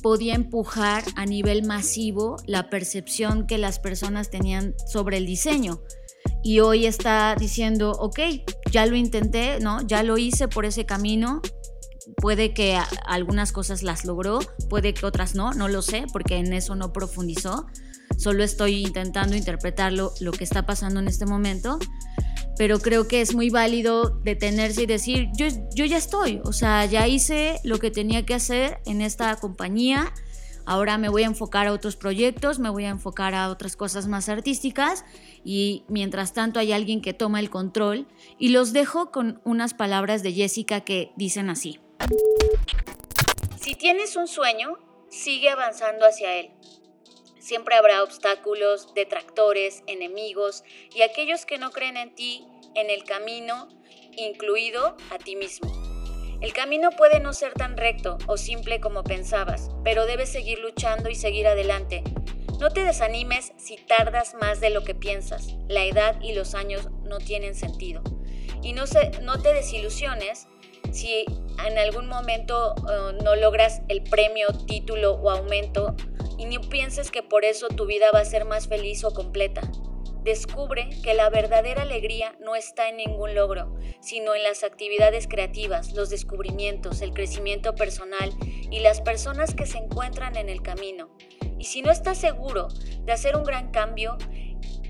[0.00, 5.82] podía empujar a nivel masivo la percepción que las personas tenían sobre el diseño.
[6.44, 8.20] Y hoy está diciendo, ok,
[8.70, 9.80] ya lo intenté, ¿no?
[9.82, 11.42] Ya lo hice por ese camino.
[12.16, 16.52] Puede que algunas cosas las logró, puede que otras no, no lo sé, porque en
[16.52, 17.66] eso no profundizó.
[18.16, 21.78] Solo estoy intentando interpretar lo, lo que está pasando en este momento
[22.56, 26.84] pero creo que es muy válido detenerse y decir, yo, yo ya estoy, o sea,
[26.84, 30.12] ya hice lo que tenía que hacer en esta compañía,
[30.66, 34.06] ahora me voy a enfocar a otros proyectos, me voy a enfocar a otras cosas
[34.06, 35.04] más artísticas
[35.44, 38.06] y mientras tanto hay alguien que toma el control
[38.38, 41.80] y los dejo con unas palabras de Jessica que dicen así.
[43.60, 46.50] Si tienes un sueño, sigue avanzando hacia él.
[47.42, 50.62] Siempre habrá obstáculos, detractores, enemigos
[50.94, 53.68] y aquellos que no creen en ti en el camino,
[54.16, 55.68] incluido a ti mismo.
[56.40, 61.10] El camino puede no ser tan recto o simple como pensabas, pero debes seguir luchando
[61.10, 62.04] y seguir adelante.
[62.60, 65.56] No te desanimes si tardas más de lo que piensas.
[65.66, 68.04] La edad y los años no tienen sentido.
[68.62, 68.84] Y no,
[69.20, 70.46] no te desilusiones
[70.92, 71.24] si
[71.66, 75.96] en algún momento eh, no logras el premio, título o aumento
[76.38, 79.62] y ni pienses que por eso tu vida va a ser más feliz o completa.
[80.22, 85.94] Descubre que la verdadera alegría no está en ningún logro, sino en las actividades creativas,
[85.94, 88.32] los descubrimientos, el crecimiento personal
[88.70, 91.10] y las personas que se encuentran en el camino.
[91.58, 92.68] Y si no estás seguro
[93.04, 94.16] de hacer un gran cambio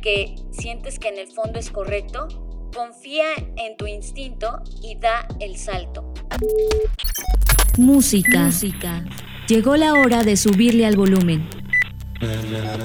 [0.02, 2.28] que sientes que en el fondo es correcto,
[2.72, 6.12] confía en tu instinto y da el salto.
[7.76, 8.46] Música.
[8.46, 9.04] Música.
[9.48, 11.48] Llegó la hora de subirle al volumen.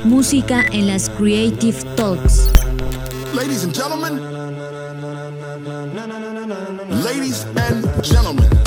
[0.03, 2.49] Música en las Creative Talks.
[3.35, 4.19] Ladies and gentlemen.
[7.03, 8.66] Ladies and gentlemen.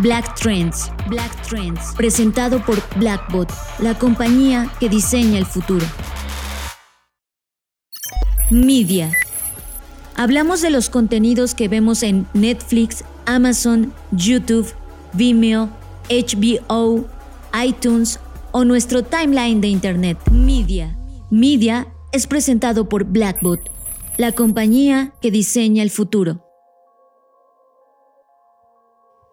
[0.00, 5.84] Black Trends, Black Trends, presentado por Blackbot, la compañía que diseña el futuro.
[8.50, 9.10] Media.
[10.16, 14.72] Hablamos de los contenidos que vemos en Netflix, Amazon, YouTube,
[15.12, 15.68] Vimeo,
[16.08, 17.04] HBO,
[17.62, 18.20] iTunes
[18.52, 20.16] o nuestro timeline de Internet.
[20.30, 20.96] Media.
[21.30, 23.70] Media es presentado por Blackbot,
[24.16, 26.49] la compañía que diseña el futuro.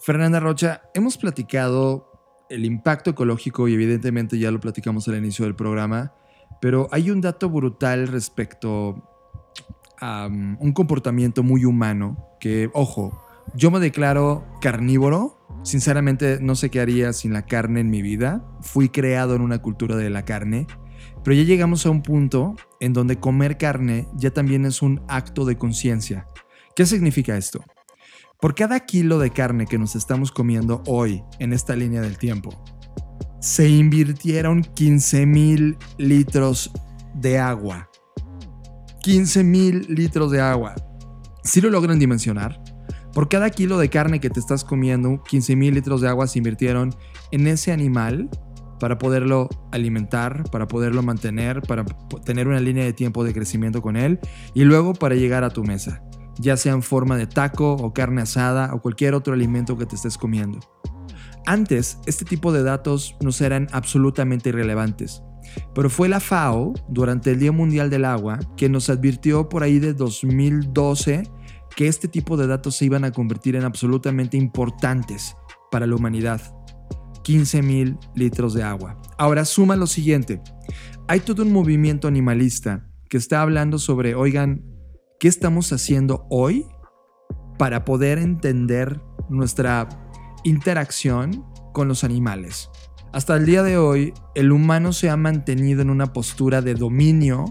[0.07, 5.53] Fernanda Rocha, hemos platicado el impacto ecológico y evidentemente ya lo platicamos al inicio del
[5.53, 6.13] programa,
[6.61, 9.03] pero hay un dato brutal respecto
[9.99, 13.21] a um, un comportamiento muy humano que, ojo,
[13.53, 18.45] yo me declaro carnívoro, sinceramente no sé qué haría sin la carne en mi vida,
[18.61, 20.67] fui creado en una cultura de la carne,
[21.21, 25.43] pero ya llegamos a un punto en donde comer carne ya también es un acto
[25.43, 26.29] de conciencia.
[26.77, 27.61] ¿Qué significa esto?
[28.39, 32.51] Por cada kilo de carne que nos estamos comiendo hoy en esta línea del tiempo,
[33.39, 36.71] se invirtieron 15 mil litros
[37.15, 37.89] de agua.
[39.01, 40.75] 15 mil litros de agua.
[41.43, 42.61] Si lo logran dimensionar,
[43.11, 46.37] por cada kilo de carne que te estás comiendo, 15 mil litros de agua se
[46.37, 46.93] invirtieron
[47.31, 48.29] en ese animal
[48.79, 51.85] para poderlo alimentar, para poderlo mantener, para
[52.23, 54.19] tener una línea de tiempo de crecimiento con él
[54.53, 56.03] y luego para llegar a tu mesa
[56.39, 59.95] ya sea en forma de taco o carne asada o cualquier otro alimento que te
[59.95, 60.59] estés comiendo.
[61.45, 65.23] Antes, este tipo de datos no eran absolutamente irrelevantes,
[65.73, 69.79] pero fue la FAO, durante el Día Mundial del Agua, que nos advirtió por ahí
[69.79, 71.23] de 2012
[71.75, 75.37] que este tipo de datos se iban a convertir en absolutamente importantes
[75.71, 76.41] para la humanidad.
[77.23, 78.99] 15 mil litros de agua.
[79.17, 80.41] Ahora suma lo siguiente.
[81.07, 84.63] Hay todo un movimiento animalista que está hablando sobre, oigan,
[85.19, 86.67] ¿Qué estamos haciendo hoy
[87.57, 89.89] para poder entender nuestra
[90.43, 91.43] interacción
[91.73, 92.69] con los animales?
[93.13, 97.45] Hasta el día de hoy, el humano se ha mantenido en una postura de dominio,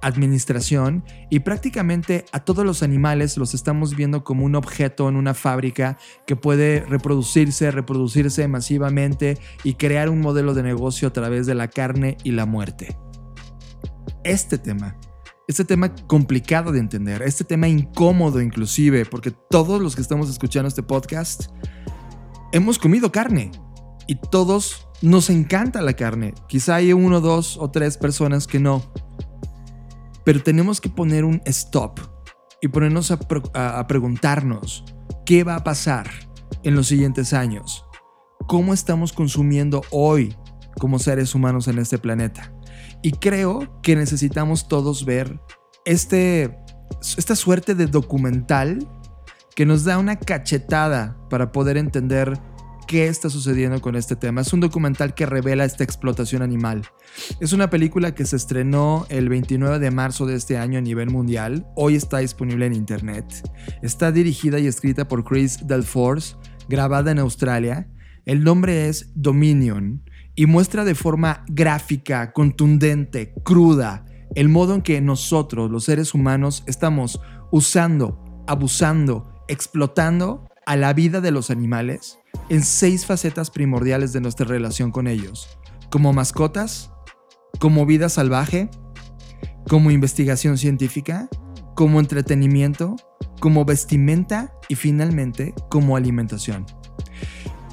[0.00, 5.34] administración y prácticamente a todos los animales los estamos viendo como un objeto en una
[5.34, 11.54] fábrica que puede reproducirse, reproducirse masivamente y crear un modelo de negocio a través de
[11.54, 12.98] la carne y la muerte.
[14.24, 14.96] Este tema
[15.46, 20.68] este tema complicado de entender, este tema incómodo inclusive, porque todos los que estamos escuchando
[20.68, 21.50] este podcast
[22.52, 23.50] hemos comido carne
[24.06, 26.34] y todos nos encanta la carne.
[26.48, 28.82] Quizá hay uno, dos o tres personas que no.
[30.24, 32.00] Pero tenemos que poner un stop
[32.62, 33.18] y ponernos a,
[33.78, 34.84] a preguntarnos
[35.26, 36.08] qué va a pasar
[36.62, 37.84] en los siguientes años.
[38.46, 40.34] ¿Cómo estamos consumiendo hoy
[40.78, 42.53] como seres humanos en este planeta?
[43.04, 45.38] Y creo que necesitamos todos ver
[45.84, 46.56] este,
[47.18, 48.88] esta suerte de documental
[49.54, 52.40] que nos da una cachetada para poder entender
[52.88, 54.40] qué está sucediendo con este tema.
[54.40, 56.86] Es un documental que revela esta explotación animal.
[57.40, 61.10] Es una película que se estrenó el 29 de marzo de este año a nivel
[61.10, 61.66] mundial.
[61.76, 63.26] Hoy está disponible en internet.
[63.82, 66.36] Está dirigida y escrita por Chris Delforce,
[66.70, 67.86] grabada en Australia.
[68.24, 70.02] El nombre es Dominion
[70.36, 74.04] y muestra de forma gráfica, contundente, cruda,
[74.34, 77.20] el modo en que nosotros, los seres humanos, estamos
[77.52, 82.18] usando, abusando, explotando a la vida de los animales
[82.48, 85.48] en seis facetas primordiales de nuestra relación con ellos,
[85.90, 86.90] como mascotas,
[87.60, 88.68] como vida salvaje,
[89.68, 91.28] como investigación científica,
[91.76, 92.96] como entretenimiento,
[93.40, 96.66] como vestimenta y finalmente como alimentación.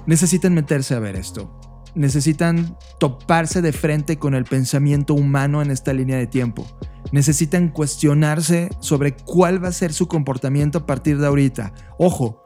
[0.06, 1.61] Necesitan meterse a ver esto
[1.96, 6.66] necesitan toparse de frente con el pensamiento humano en esta línea de tiempo.
[7.12, 11.74] Necesitan cuestionarse sobre cuál va a ser su comportamiento a partir de ahorita.
[11.98, 12.46] Ojo,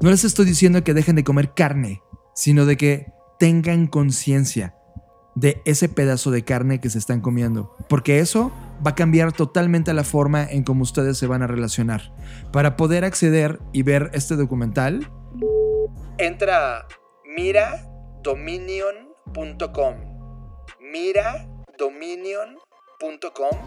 [0.00, 2.02] no les estoy diciendo que dejen de comer carne,
[2.34, 4.74] sino de que tengan conciencia
[5.34, 8.50] de ese pedazo de carne que se están comiendo, porque eso
[8.84, 12.14] va a cambiar totalmente la forma en cómo ustedes se van a relacionar.
[12.52, 15.10] Para poder acceder y ver este documental,
[16.16, 16.86] entra
[17.36, 17.95] Mira
[18.26, 19.94] dominion.com.
[20.80, 21.46] Mira
[21.78, 23.58] dominion.com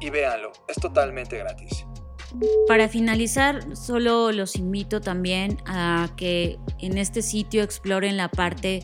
[0.00, 0.50] y véanlo.
[0.66, 1.86] Es totalmente gratis.
[2.66, 8.82] Para finalizar, solo los invito también a que en este sitio exploren la parte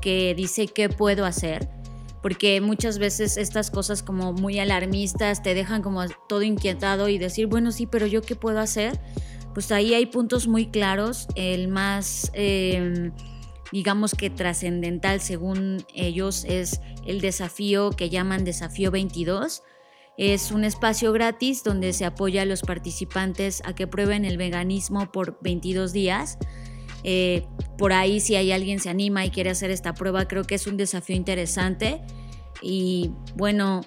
[0.00, 1.68] que dice qué puedo hacer,
[2.22, 7.48] porque muchas veces estas cosas como muy alarmistas te dejan como todo inquietado y decir,
[7.48, 9.00] bueno, sí, pero yo qué puedo hacer.
[9.54, 11.26] Pues ahí hay puntos muy claros.
[11.34, 12.30] El más...
[12.34, 13.10] Eh,
[13.72, 19.62] digamos que trascendental según ellos es el desafío que llaman desafío 22,
[20.16, 25.12] Es un espacio gratis donde se apoya a los participantes a que prueben el veganismo
[25.12, 26.38] por 22 días.
[27.04, 27.46] Eh,
[27.76, 30.66] por ahí si hay alguien se anima y quiere hacer esta prueba, creo que es
[30.66, 32.02] un desafío interesante.
[32.60, 33.82] Y bueno,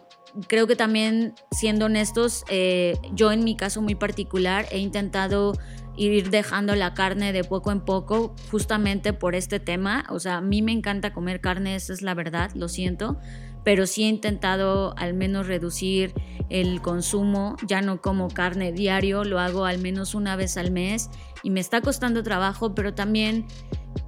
[0.47, 5.53] creo que también, siendo honestos, eh, yo en mi caso muy particular he intentado
[6.01, 10.05] ir dejando la carne de poco en poco justamente por este tema.
[10.09, 13.19] O sea, a mí me encanta comer carne, esa es la verdad, lo siento,
[13.63, 16.13] pero sí he intentado al menos reducir
[16.49, 17.55] el consumo.
[17.67, 21.09] Ya no como carne diario, lo hago al menos una vez al mes
[21.43, 23.45] y me está costando trabajo, pero también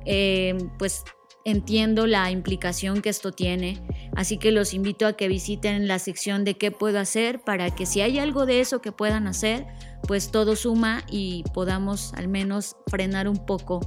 [0.05, 1.03] eh, pues
[1.45, 3.81] entiendo la implicación que esto tiene,
[4.15, 7.85] así que los invito a que visiten la sección de qué puedo hacer para que
[7.85, 9.65] si hay algo de eso que puedan hacer,
[10.07, 13.79] pues todo suma y podamos al menos frenar un poco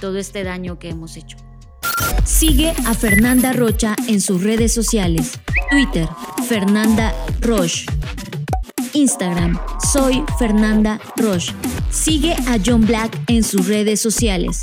[0.00, 1.36] todo este daño que hemos hecho.
[2.24, 5.38] Sigue a Fernanda Rocha en sus redes sociales.
[5.70, 6.08] Twitter,
[6.48, 7.86] Fernanda Roche.
[8.92, 9.58] Instagram,
[9.92, 11.54] soy Fernanda Roche.
[11.90, 14.60] Sigue a John Black en sus redes sociales.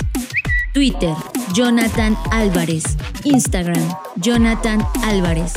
[0.73, 1.13] Twitter,
[1.53, 2.83] Jonathan Álvarez.
[3.23, 5.53] Instagram, Jonathan Álvarez.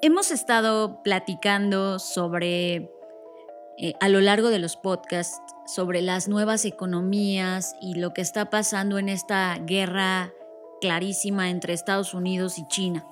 [0.00, 2.90] Hemos estado platicando sobre,
[3.78, 8.50] eh, a lo largo de los podcasts, sobre las nuevas economías y lo que está
[8.50, 10.32] pasando en esta guerra
[10.80, 13.06] clarísima entre Estados Unidos y China.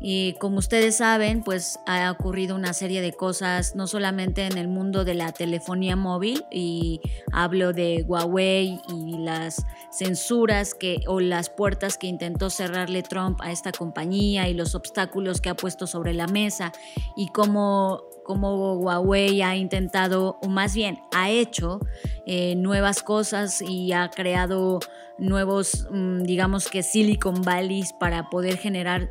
[0.00, 4.68] Y como ustedes saben, pues ha ocurrido una serie de cosas, no solamente en el
[4.68, 7.00] mundo de la telefonía móvil, y
[7.32, 13.52] hablo de Huawei y las censuras que, o las puertas que intentó cerrarle Trump a
[13.52, 16.72] esta compañía y los obstáculos que ha puesto sobre la mesa,
[17.16, 21.80] y cómo, cómo Huawei ha intentado, o más bien ha hecho
[22.26, 24.80] eh, nuevas cosas y ha creado
[25.18, 29.10] nuevos, mm, digamos que Silicon Valleys para poder generar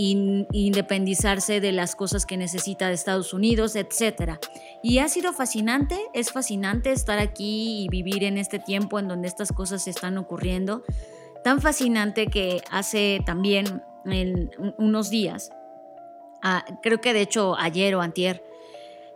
[0.00, 4.38] independizarse de las cosas que necesita de Estados Unidos, etc.
[4.82, 9.28] Y ha sido fascinante, es fascinante estar aquí y vivir en este tiempo en donde
[9.28, 10.82] estas cosas están ocurriendo.
[11.44, 13.82] Tan fascinante que hace también
[14.78, 15.50] unos días,
[16.42, 18.42] ah, creo que de hecho ayer o antier,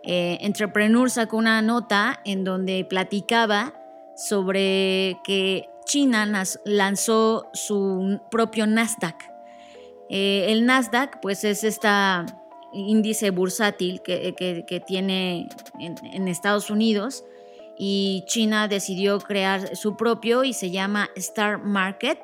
[0.03, 3.73] eh, Entrepreneur sacó una nota en donde platicaba
[4.15, 9.34] sobre que China lanzó su propio Nasdaq
[10.09, 11.87] eh, el Nasdaq, pues es este
[12.73, 15.47] índice bursátil que, tiene
[15.79, 17.23] en, Estados Unidos
[17.77, 22.19] y China decidió crear su propio y se llama Star Market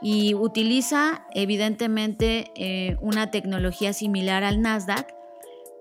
[0.00, 5.14] y utiliza evidentemente eh, una tecnología similar al Nasdaq,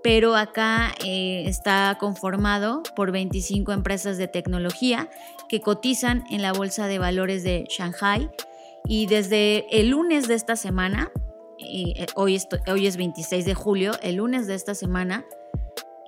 [0.04, 5.10] pero acá eh, está conformado por 25 empresas de tecnología
[5.48, 8.30] que cotizan en la Bolsa de Valores de Shanghai
[8.88, 11.12] y desde el lunes de esta semana
[11.60, 15.26] eh, hoy, es 26 de julio, el lunes de esta semana,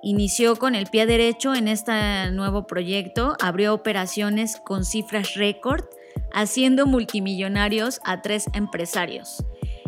[0.02, 5.84] inició con el pie derecho en este nuevo proyecto, abrió operaciones con cifras récord,
[6.32, 9.44] haciendo multimillonarios a tres empresarios.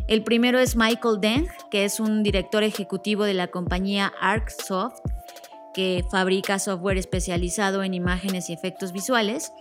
[0.08, 4.98] El primero es Michael Deng, que es un director ejecutivo de la compañía ArcSoft,
[5.72, 9.52] que fabrica software especializado en imágenes y efectos visuales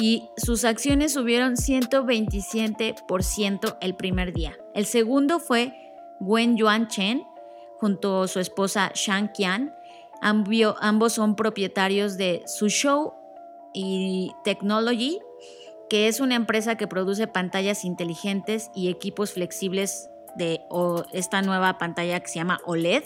[0.00, 4.56] y sus acciones subieron 127% el primer día.
[4.74, 5.72] El segundo fue
[6.20, 7.24] Wen Yuan Chen
[7.78, 9.74] junto a su esposa Shang Qian.
[10.20, 13.12] ambos son propietarios de Suzhou
[13.72, 15.20] y Technology,
[15.88, 20.60] que es una empresa que produce pantallas inteligentes y equipos flexibles de
[21.12, 23.04] esta nueva pantalla que se llama OLED.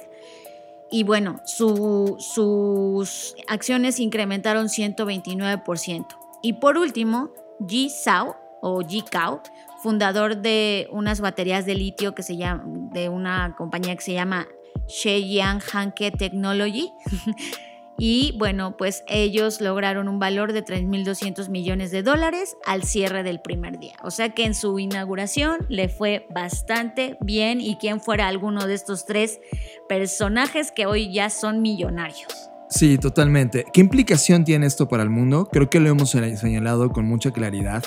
[0.90, 6.19] Y bueno, sus acciones incrementaron 129%.
[6.42, 7.30] Y por último,
[7.66, 9.42] Ji Sao o Ji Kao,
[9.82, 14.46] fundador de unas baterías de litio que se llama, de una compañía que se llama
[14.86, 16.92] Shenyang Hanke Technology.
[17.98, 23.40] y bueno, pues ellos lograron un valor de 3.200 millones de dólares al cierre del
[23.40, 23.96] primer día.
[24.02, 28.74] O sea que en su inauguración le fue bastante bien y quien fuera alguno de
[28.74, 29.40] estos tres
[29.88, 32.49] personajes que hoy ya son millonarios.
[32.70, 33.66] Sí, totalmente.
[33.72, 35.48] ¿Qué implicación tiene esto para el mundo?
[35.50, 37.82] Creo que lo hemos señalado con mucha claridad.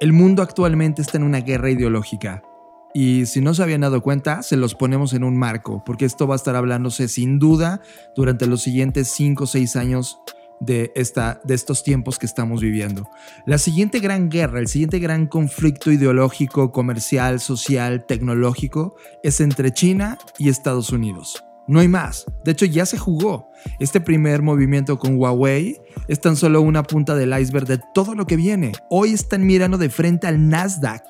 [0.00, 2.42] El mundo actualmente está en una guerra ideológica.
[2.92, 6.26] Y si no se habían dado cuenta, se los ponemos en un marco, porque esto
[6.26, 7.80] va a estar hablándose sin duda
[8.16, 10.18] durante los siguientes 5 o 6 años
[10.58, 13.08] de, esta, de estos tiempos que estamos viviendo.
[13.46, 20.18] La siguiente gran guerra, el siguiente gran conflicto ideológico, comercial, social, tecnológico, es entre China
[20.36, 21.44] y Estados Unidos.
[21.70, 22.26] No hay más.
[22.44, 23.52] De hecho, ya se jugó.
[23.78, 28.26] Este primer movimiento con Huawei es tan solo una punta del iceberg de todo lo
[28.26, 28.72] que viene.
[28.90, 31.04] Hoy están mirando de frente al Nasdaq,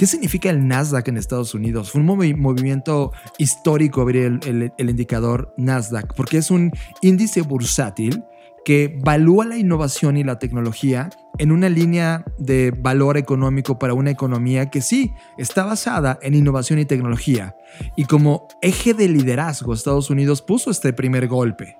[0.00, 1.90] ¿Qué significa el Nasdaq en Estados Unidos?
[1.90, 6.72] Fue un movimiento histórico abrir el, indicador Nasdaq, porque es un
[7.02, 8.24] índice bursátil
[8.64, 14.10] que evalúa la innovación y la tecnología en una línea de valor económico para una
[14.10, 17.56] economía que sí está basada en innovación y tecnología.
[17.96, 21.78] Y como eje de liderazgo, Estados Unidos puso este primer golpe.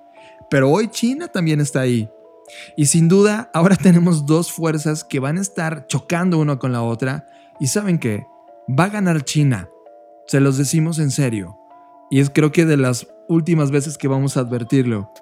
[0.48, 2.08] Pero hoy China también está ahí.
[2.76, 6.82] Y sin duda, ahora tenemos dos fuerzas que van a estar chocando una con la
[6.82, 7.26] otra
[7.58, 8.26] y saben que
[8.68, 9.68] va a ganar China.
[10.26, 11.58] Se los decimos en serio.
[12.10, 15.12] Y es creo que de las últimas veces que vamos a advertirlo.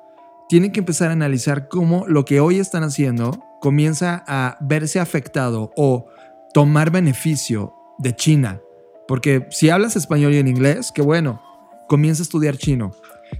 [0.48, 5.72] Tienen que empezar a analizar cómo lo que hoy están haciendo comienza a verse afectado
[5.76, 6.06] o
[6.54, 8.60] tomar beneficio de China.
[9.06, 11.42] Porque si hablas español y en inglés, qué bueno,
[11.86, 12.92] comienza a estudiar chino.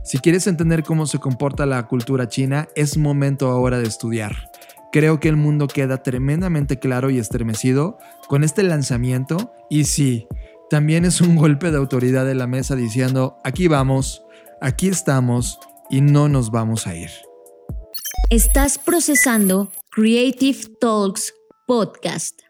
[0.02, 4.50] Si quieres entender cómo se comporta la cultura china, es momento ahora de estudiar.
[4.92, 10.26] Creo que el mundo queda tremendamente claro y estremecido con este lanzamiento y sí,
[10.68, 14.24] también es un golpe de autoridad de la mesa diciendo, aquí vamos,
[14.60, 15.58] aquí estamos
[15.90, 17.10] y no nos vamos a ir.
[18.30, 21.34] Estás procesando Creative Talks
[21.66, 22.40] Podcast.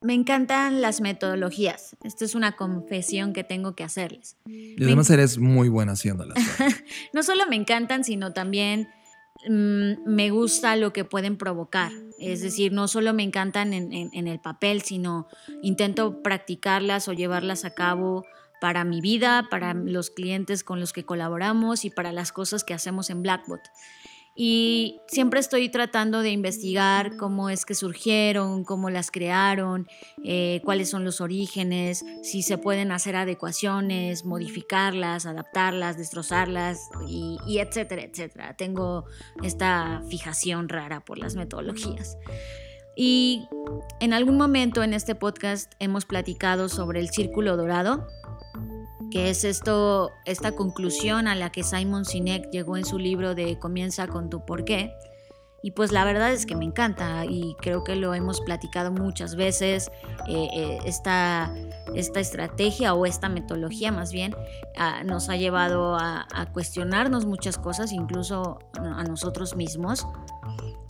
[0.00, 1.96] Me encantan las metodologías.
[2.04, 4.36] Esta es una confesión que tengo que hacerles.
[4.46, 6.38] Y además eres muy buena haciéndolas.
[7.12, 8.88] no solo me encantan, sino también
[9.48, 11.92] Mm, me gusta lo que pueden provocar.
[12.18, 15.28] Es decir, no solo me encantan en, el papel, sino
[15.62, 18.24] intento practicarlas o llevarlas a cabo
[18.66, 22.74] para mi vida, para los clientes con los que colaboramos y para las cosas que
[22.74, 23.60] hacemos en Blackbot.
[24.34, 29.86] Y siempre estoy tratando de investigar cómo es que surgieron, cómo las crearon,
[30.24, 37.58] eh, cuáles son los orígenes, si se pueden hacer adecuaciones, modificarlas, adaptarlas, destrozarlas, y, y
[37.60, 38.56] etcétera, etcétera.
[38.56, 39.04] Tengo
[39.44, 42.18] esta fijación rara por las metodologías.
[42.96, 43.46] Y
[44.00, 48.08] en algún momento en este podcast hemos platicado sobre el círculo dorado,
[49.10, 53.58] que es esto, esta conclusión a la que Simon Sinek llegó en su libro de
[53.58, 54.92] Comienza con tu porqué.
[55.62, 59.34] Y pues la verdad es que me encanta y creo que lo hemos platicado muchas
[59.34, 59.90] veces.
[60.28, 61.52] Eh, eh, esta,
[61.94, 64.34] estrategia o esta metodología más bien
[64.76, 70.06] ah, nos ha llevado a, cuestionarnos muchas cosas, incluso a nosotros mismos.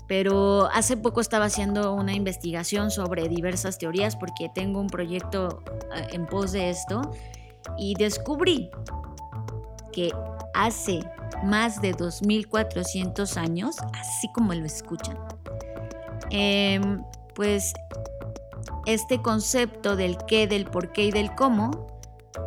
[0.08, 6.02] Pero hace poco estaba haciendo una investigación sobre diversas teorías porque tengo un proyecto ah,
[6.12, 7.00] en pos de esto
[7.78, 8.70] y descubrí
[9.92, 10.12] que
[10.54, 11.00] hace
[11.44, 15.16] más de 2400 años, así como lo escuchan,
[16.30, 17.02] em,
[17.34, 17.74] pues
[18.86, 21.98] este concepto del qué, del por qué y del cómo,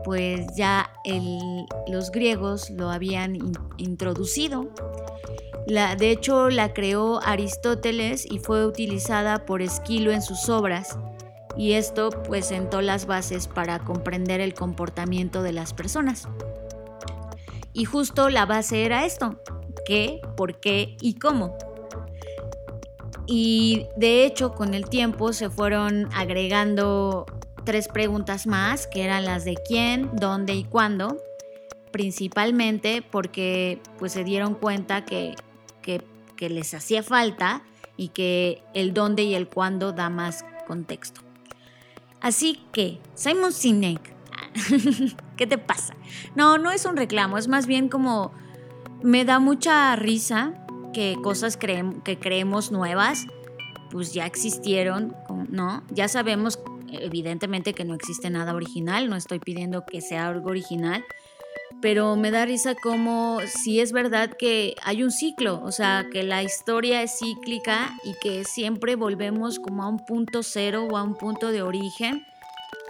[0.03, 0.91] pues ya
[1.87, 3.37] los griegos lo habían
[3.77, 4.69] introducido.
[5.67, 10.97] De hecho, la creó Aristóteles y fue utilizada por Esquilo en sus obras
[11.59, 16.29] y esto pues sentó las bases para comprender el comportamiento de las personas.
[17.73, 19.41] Y justo la base era esto,
[19.85, 21.57] qué, por qué y cómo.
[23.27, 27.25] Y de hecho con el tiempo se fueron agregando
[27.65, 31.17] tres preguntas más, que eran las de quién, dónde y cuándo,
[31.91, 35.35] principalmente porque pues se dieron cuenta que,
[35.81, 36.01] que,
[36.37, 37.63] que les hacía falta
[37.97, 41.28] y que el dónde y el cuándo da más contexto.
[42.21, 44.13] Así que, Simon Sinek,
[45.37, 45.95] ¿qué te pasa?
[46.35, 48.31] No, no es un reclamo, es más bien como
[49.01, 50.53] me da mucha risa
[50.93, 53.25] que cosas que creemos nuevas,
[53.91, 55.15] pues ya existieron,
[55.49, 55.83] ¿no?
[55.89, 56.59] Ya sabemos
[56.91, 61.05] evidentemente que no existe nada original, no estoy pidiendo que sea algo original,
[61.81, 66.23] pero me da risa como si es verdad que hay un ciclo, o sea, que
[66.23, 71.03] la historia es cíclica y que siempre volvemos como a un punto cero o a
[71.03, 72.25] un punto de origen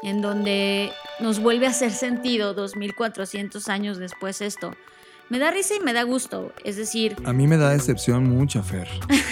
[0.02, 4.74] en donde nos vuelve a hacer sentido 2400 años después esto.
[5.30, 7.16] Me da risa y me da gusto, es decir...
[7.24, 8.88] A mí me da decepción mucha, Fer.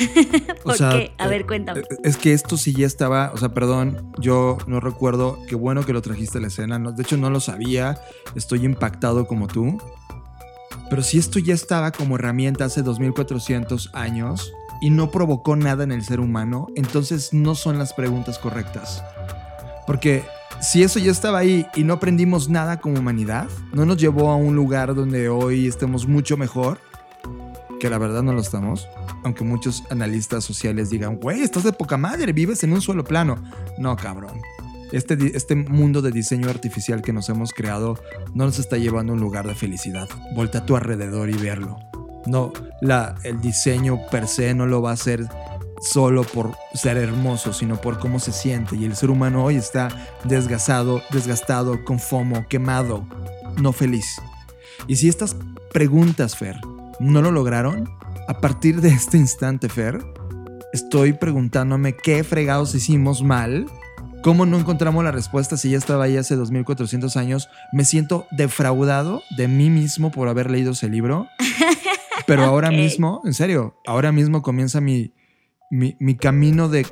[0.64, 1.12] ¿Por qué?
[1.18, 1.80] A ver, cuéntame.
[1.80, 5.84] Eh, es que esto sí ya estaba, o sea, perdón, yo no recuerdo, qué bueno
[5.84, 8.00] que lo trajiste a la escena, de hecho no lo sabía,
[8.36, 9.80] estoy impactado como tú,
[10.90, 15.92] pero si esto ya estaba como herramienta hace 2400 años y no provocó nada en
[15.92, 19.04] el ser humano, entonces no son las preguntas correctas.
[19.88, 20.24] Porque
[20.62, 24.36] si eso ya estaba ahí y no aprendimos nada como humanidad, no nos llevó a
[24.36, 26.80] un lugar donde hoy estemos mucho mejor,
[27.80, 28.88] que la verdad no lo estamos,
[29.24, 33.42] aunque muchos analistas sociales digan, güey, estás de poca madre, vives en un solo plano.
[33.78, 34.42] No, cabrón.
[34.92, 38.00] Este, este mundo de diseño artificial que nos hemos creado
[38.34, 40.08] no nos está llevando a un lugar de felicidad.
[40.34, 41.80] Volta a tu alrededor y verlo.
[42.26, 45.28] No, la, el diseño per se no lo va a hacer
[45.80, 48.76] solo por ser hermoso, sino por cómo se siente.
[48.76, 49.90] Y el ser humano hoy está
[50.24, 53.06] desgastado, desgastado, con fomo, quemado,
[53.62, 54.22] no feliz.
[54.88, 55.36] Y si estas
[55.72, 56.60] preguntas, Fer,
[57.00, 57.90] no lo lograron,
[58.28, 60.04] a partir de este instante, Fer,
[60.74, 63.66] estoy preguntándome qué fregados hicimos mal.
[64.24, 67.50] ¿Cómo no encontramos la respuesta si ya estaba ahí hace 2400 años?
[67.72, 71.28] Me siento defraudado de mí mismo por haber leído ese libro.
[72.26, 75.14] Pero ahora mismo, en serio, ahora mismo comienza mi,
[75.70, 76.88] mi, camino de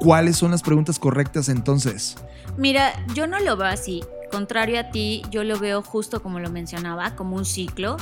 [0.00, 2.16] cuáles son las preguntas correctas entonces.
[2.56, 4.02] Mira, yo no lo veo así.
[4.30, 7.96] Contrario a ti, yo lo veo justo como lo mencionaba, como un ciclo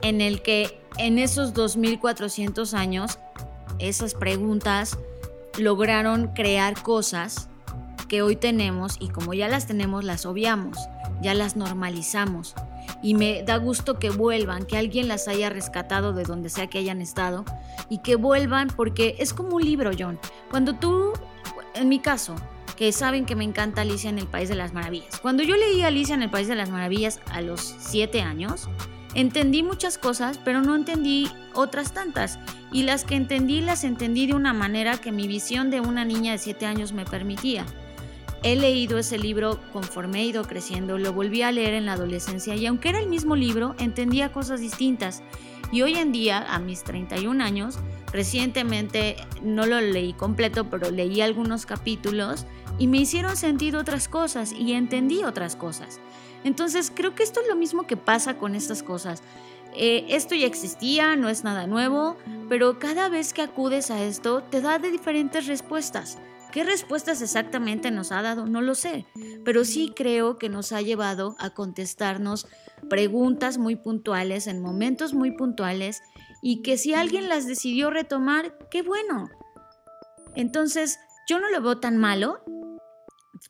[0.00, 3.18] en el que en esos 2400 años
[3.78, 4.98] esas preguntas
[5.58, 7.48] lograron crear cosas
[8.08, 10.78] que hoy tenemos y como ya las tenemos las obviamos,
[11.20, 12.54] ya las normalizamos
[13.02, 16.78] y me da gusto que vuelvan, que alguien las haya rescatado de donde sea que
[16.78, 17.44] hayan estado
[17.88, 20.18] y que vuelvan porque es como un libro, John.
[20.50, 21.12] Cuando tú,
[21.74, 22.34] en mi caso,
[22.76, 25.18] que saben que me encanta Alicia en el País de las Maravillas.
[25.20, 28.68] Cuando yo leí Alicia en el País de las Maravillas a los siete años,
[29.14, 32.38] entendí muchas cosas, pero no entendí otras tantas.
[32.70, 36.32] Y las que entendí, las entendí de una manera que mi visión de una niña
[36.32, 37.66] de siete años me permitía.
[38.42, 42.54] He leído ese libro conforme he ido creciendo, lo volví a leer en la adolescencia
[42.54, 45.22] y aunque era el mismo libro, entendía cosas distintas.
[45.72, 47.78] Y hoy en día, a mis 31 años,
[48.12, 52.46] recientemente no lo leí completo, pero leí algunos capítulos
[52.78, 56.00] y me hicieron sentir otras cosas y entendí otras cosas.
[56.44, 59.22] Entonces creo que esto es lo mismo que pasa con estas cosas.
[59.74, 62.16] Eh, esto ya existía, no es nada nuevo,
[62.48, 66.18] pero cada vez que acudes a esto te da de diferentes respuestas.
[66.52, 68.46] ¿Qué respuestas exactamente nos ha dado?
[68.46, 69.06] No lo sé,
[69.44, 72.46] pero sí creo que nos ha llevado a contestarnos
[72.88, 76.02] preguntas muy puntuales en momentos muy puntuales
[76.42, 79.28] y que si alguien las decidió retomar, qué bueno.
[80.34, 82.42] Entonces, yo no lo veo tan malo,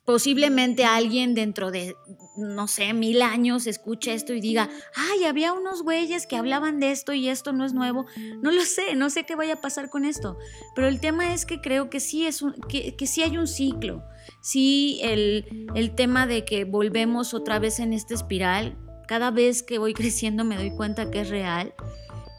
[0.05, 1.95] posiblemente alguien dentro de,
[2.37, 6.91] no sé, mil años escuche esto y diga, ay, había unos güeyes que hablaban de
[6.91, 8.05] esto y esto no es nuevo.
[8.41, 10.37] No lo sé, no sé qué vaya a pasar con esto.
[10.75, 14.03] Pero el tema es que creo que sí, es que, que sí hay un ciclo.
[14.41, 18.77] Sí, el, el tema de que volvemos otra vez en esta espiral,
[19.07, 21.73] cada vez que voy creciendo me doy cuenta que es real.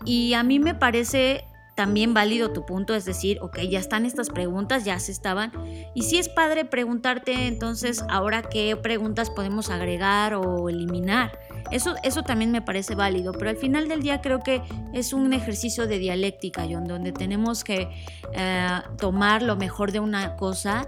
[0.05, 1.45] Y a mí me parece
[1.81, 5.51] también válido tu punto, es decir, ok, ya están estas preguntas, ya se estaban.
[5.95, 11.39] Y si es padre preguntarte entonces ahora qué preguntas podemos agregar o eliminar.
[11.71, 14.61] Eso, eso también me parece válido, pero al final del día creo que
[14.93, 17.89] es un ejercicio de dialéctica, John, donde tenemos que
[18.35, 18.69] eh,
[18.99, 20.87] tomar lo mejor de una cosa,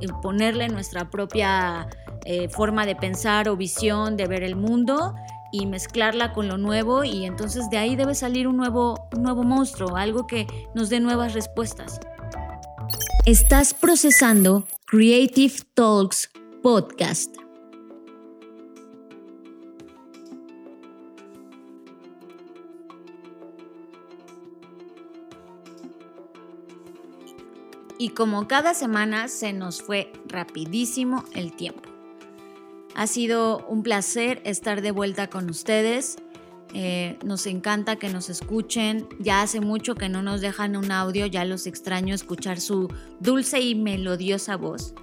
[0.00, 1.86] y ponerle nuestra propia
[2.26, 5.14] eh, forma de pensar o visión de ver el mundo
[5.54, 9.44] y mezclarla con lo nuevo y entonces de ahí debe salir un nuevo, un nuevo
[9.44, 12.00] monstruo, algo que nos dé nuevas respuestas.
[13.24, 16.28] Estás procesando Creative Talks
[16.60, 17.36] Podcast.
[27.96, 31.83] Y como cada semana se nos fue rapidísimo el tiempo.
[32.94, 36.16] Ha sido un placer estar de vuelta con ustedes.
[36.72, 39.08] Eh, nos encanta que nos escuchen.
[39.18, 42.88] Ya hace mucho que no nos dejan un audio, ya los extraño escuchar su
[43.20, 44.94] dulce y melodiosa voz.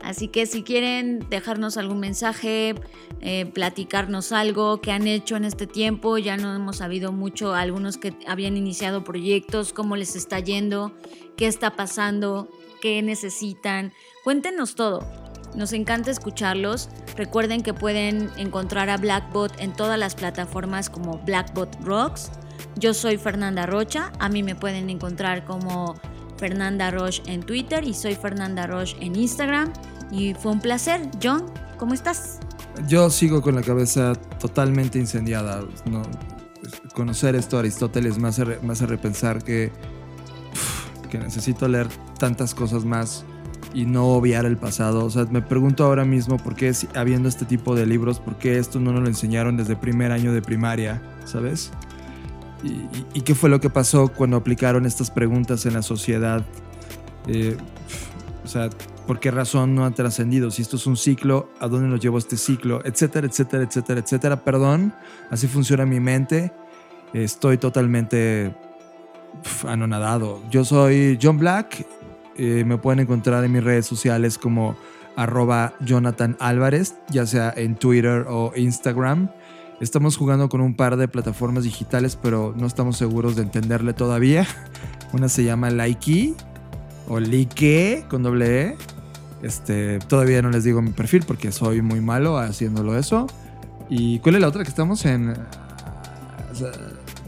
[0.00, 2.74] Así que si quieren dejarnos algún mensaje,
[3.20, 7.96] eh, platicarnos algo que han hecho en este tiempo, ya no hemos sabido mucho, algunos
[7.96, 10.92] que habían iniciado proyectos, cómo les está yendo,
[11.36, 12.48] qué está pasando,
[12.80, 13.92] qué necesitan,
[14.22, 15.00] cuéntenos todo.
[15.56, 16.90] Nos encanta escucharlos.
[17.16, 22.30] Recuerden que pueden encontrar a Blackbot en todas las plataformas como Blackbot Rocks.
[22.76, 24.12] Yo soy Fernanda Rocha.
[24.18, 25.94] A mí me pueden encontrar como
[26.36, 29.72] Fernanda Roche en Twitter y soy Fernanda Roche en Instagram.
[30.10, 31.08] Y fue un placer.
[31.22, 32.38] John, ¿cómo estás?
[32.86, 35.64] Yo sigo con la cabeza totalmente incendiada.
[35.86, 36.02] No,
[36.94, 39.72] conocer esto Aristóteles me hace, me hace repensar que,
[41.10, 41.88] que necesito leer
[42.18, 43.24] tantas cosas más
[43.74, 45.04] y no obviar el pasado.
[45.04, 48.58] O sea, me pregunto ahora mismo por qué, habiendo este tipo de libros, por qué
[48.58, 51.70] esto no nos lo enseñaron desde primer año de primaria, ¿sabes?
[53.14, 56.44] Y, qué fue lo que pasó cuando aplicaron estas preguntas en la sociedad.
[57.26, 57.56] Eh,
[58.44, 58.70] o sea,
[59.06, 60.50] ¿por qué razón no ha trascendido?
[60.50, 62.80] Si esto es un ciclo, ¿a dónde nos llevó este ciclo?
[62.84, 64.44] Etcétera, etcétera, etcétera, etcétera.
[64.44, 64.94] Perdón,
[65.30, 66.52] así funciona mi mente.
[67.12, 68.54] Estoy totalmente
[69.66, 70.42] anonadado.
[70.50, 71.86] Yo soy John Black
[72.38, 74.76] eh, me pueden encontrar en mis redes sociales como
[75.16, 79.30] arroba Jonathan Álvarez, ya sea en Twitter o Instagram.
[79.80, 84.46] Estamos jugando con un par de plataformas digitales, pero no estamos seguros de entenderle todavía.
[85.12, 86.34] Una se llama Likey
[87.08, 88.76] o Lique con doble E.
[89.42, 93.26] Este, todavía no les digo mi perfil porque soy muy malo haciéndolo eso.
[93.88, 95.34] ¿Y cuál es la otra que estamos en?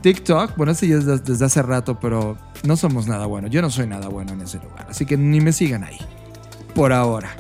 [0.01, 0.57] TikTok.
[0.57, 3.49] Bueno, ya es desde hace rato, pero no somos nada bueno.
[3.49, 4.87] Yo no soy nada bueno en ese lugar.
[4.89, 5.99] Así que ni me sigan ahí.
[6.75, 7.31] Por ahora.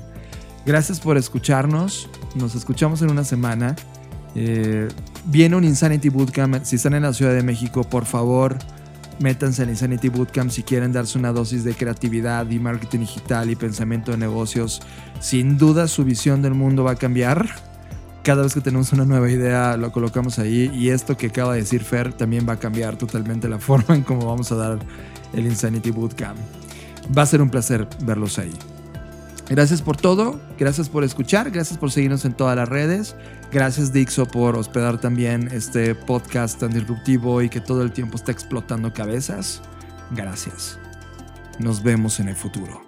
[0.65, 2.09] Gracias por escucharnos.
[2.35, 3.77] Nos escuchamos en una semana.
[4.35, 4.89] Eh,
[5.25, 6.63] viene un Insanity Bootcamp.
[6.65, 8.57] Si están en la Ciudad de México, por favor,
[9.19, 13.57] métanse en Insanity Bootcamp si quieren darse una dosis de creatividad y marketing digital y
[13.57, 14.81] pensamiento de negocios.
[15.21, 17.49] Sin duda su visión del mundo va a cambiar.
[18.23, 21.61] Cada vez que tenemos una nueva idea lo colocamos ahí y esto que acaba de
[21.61, 24.79] decir Fer también va a cambiar totalmente la forma en cómo vamos a dar
[25.33, 26.39] el Insanity Bootcamp.
[27.17, 28.53] Va a ser un placer verlos ahí.
[29.49, 33.17] Gracias por todo, gracias por escuchar, gracias por seguirnos en todas las redes.
[33.51, 38.31] Gracias Dixo por hospedar también este podcast tan disruptivo y que todo el tiempo está
[38.31, 39.63] explotando cabezas.
[40.11, 40.79] Gracias.
[41.59, 42.88] Nos vemos en el futuro.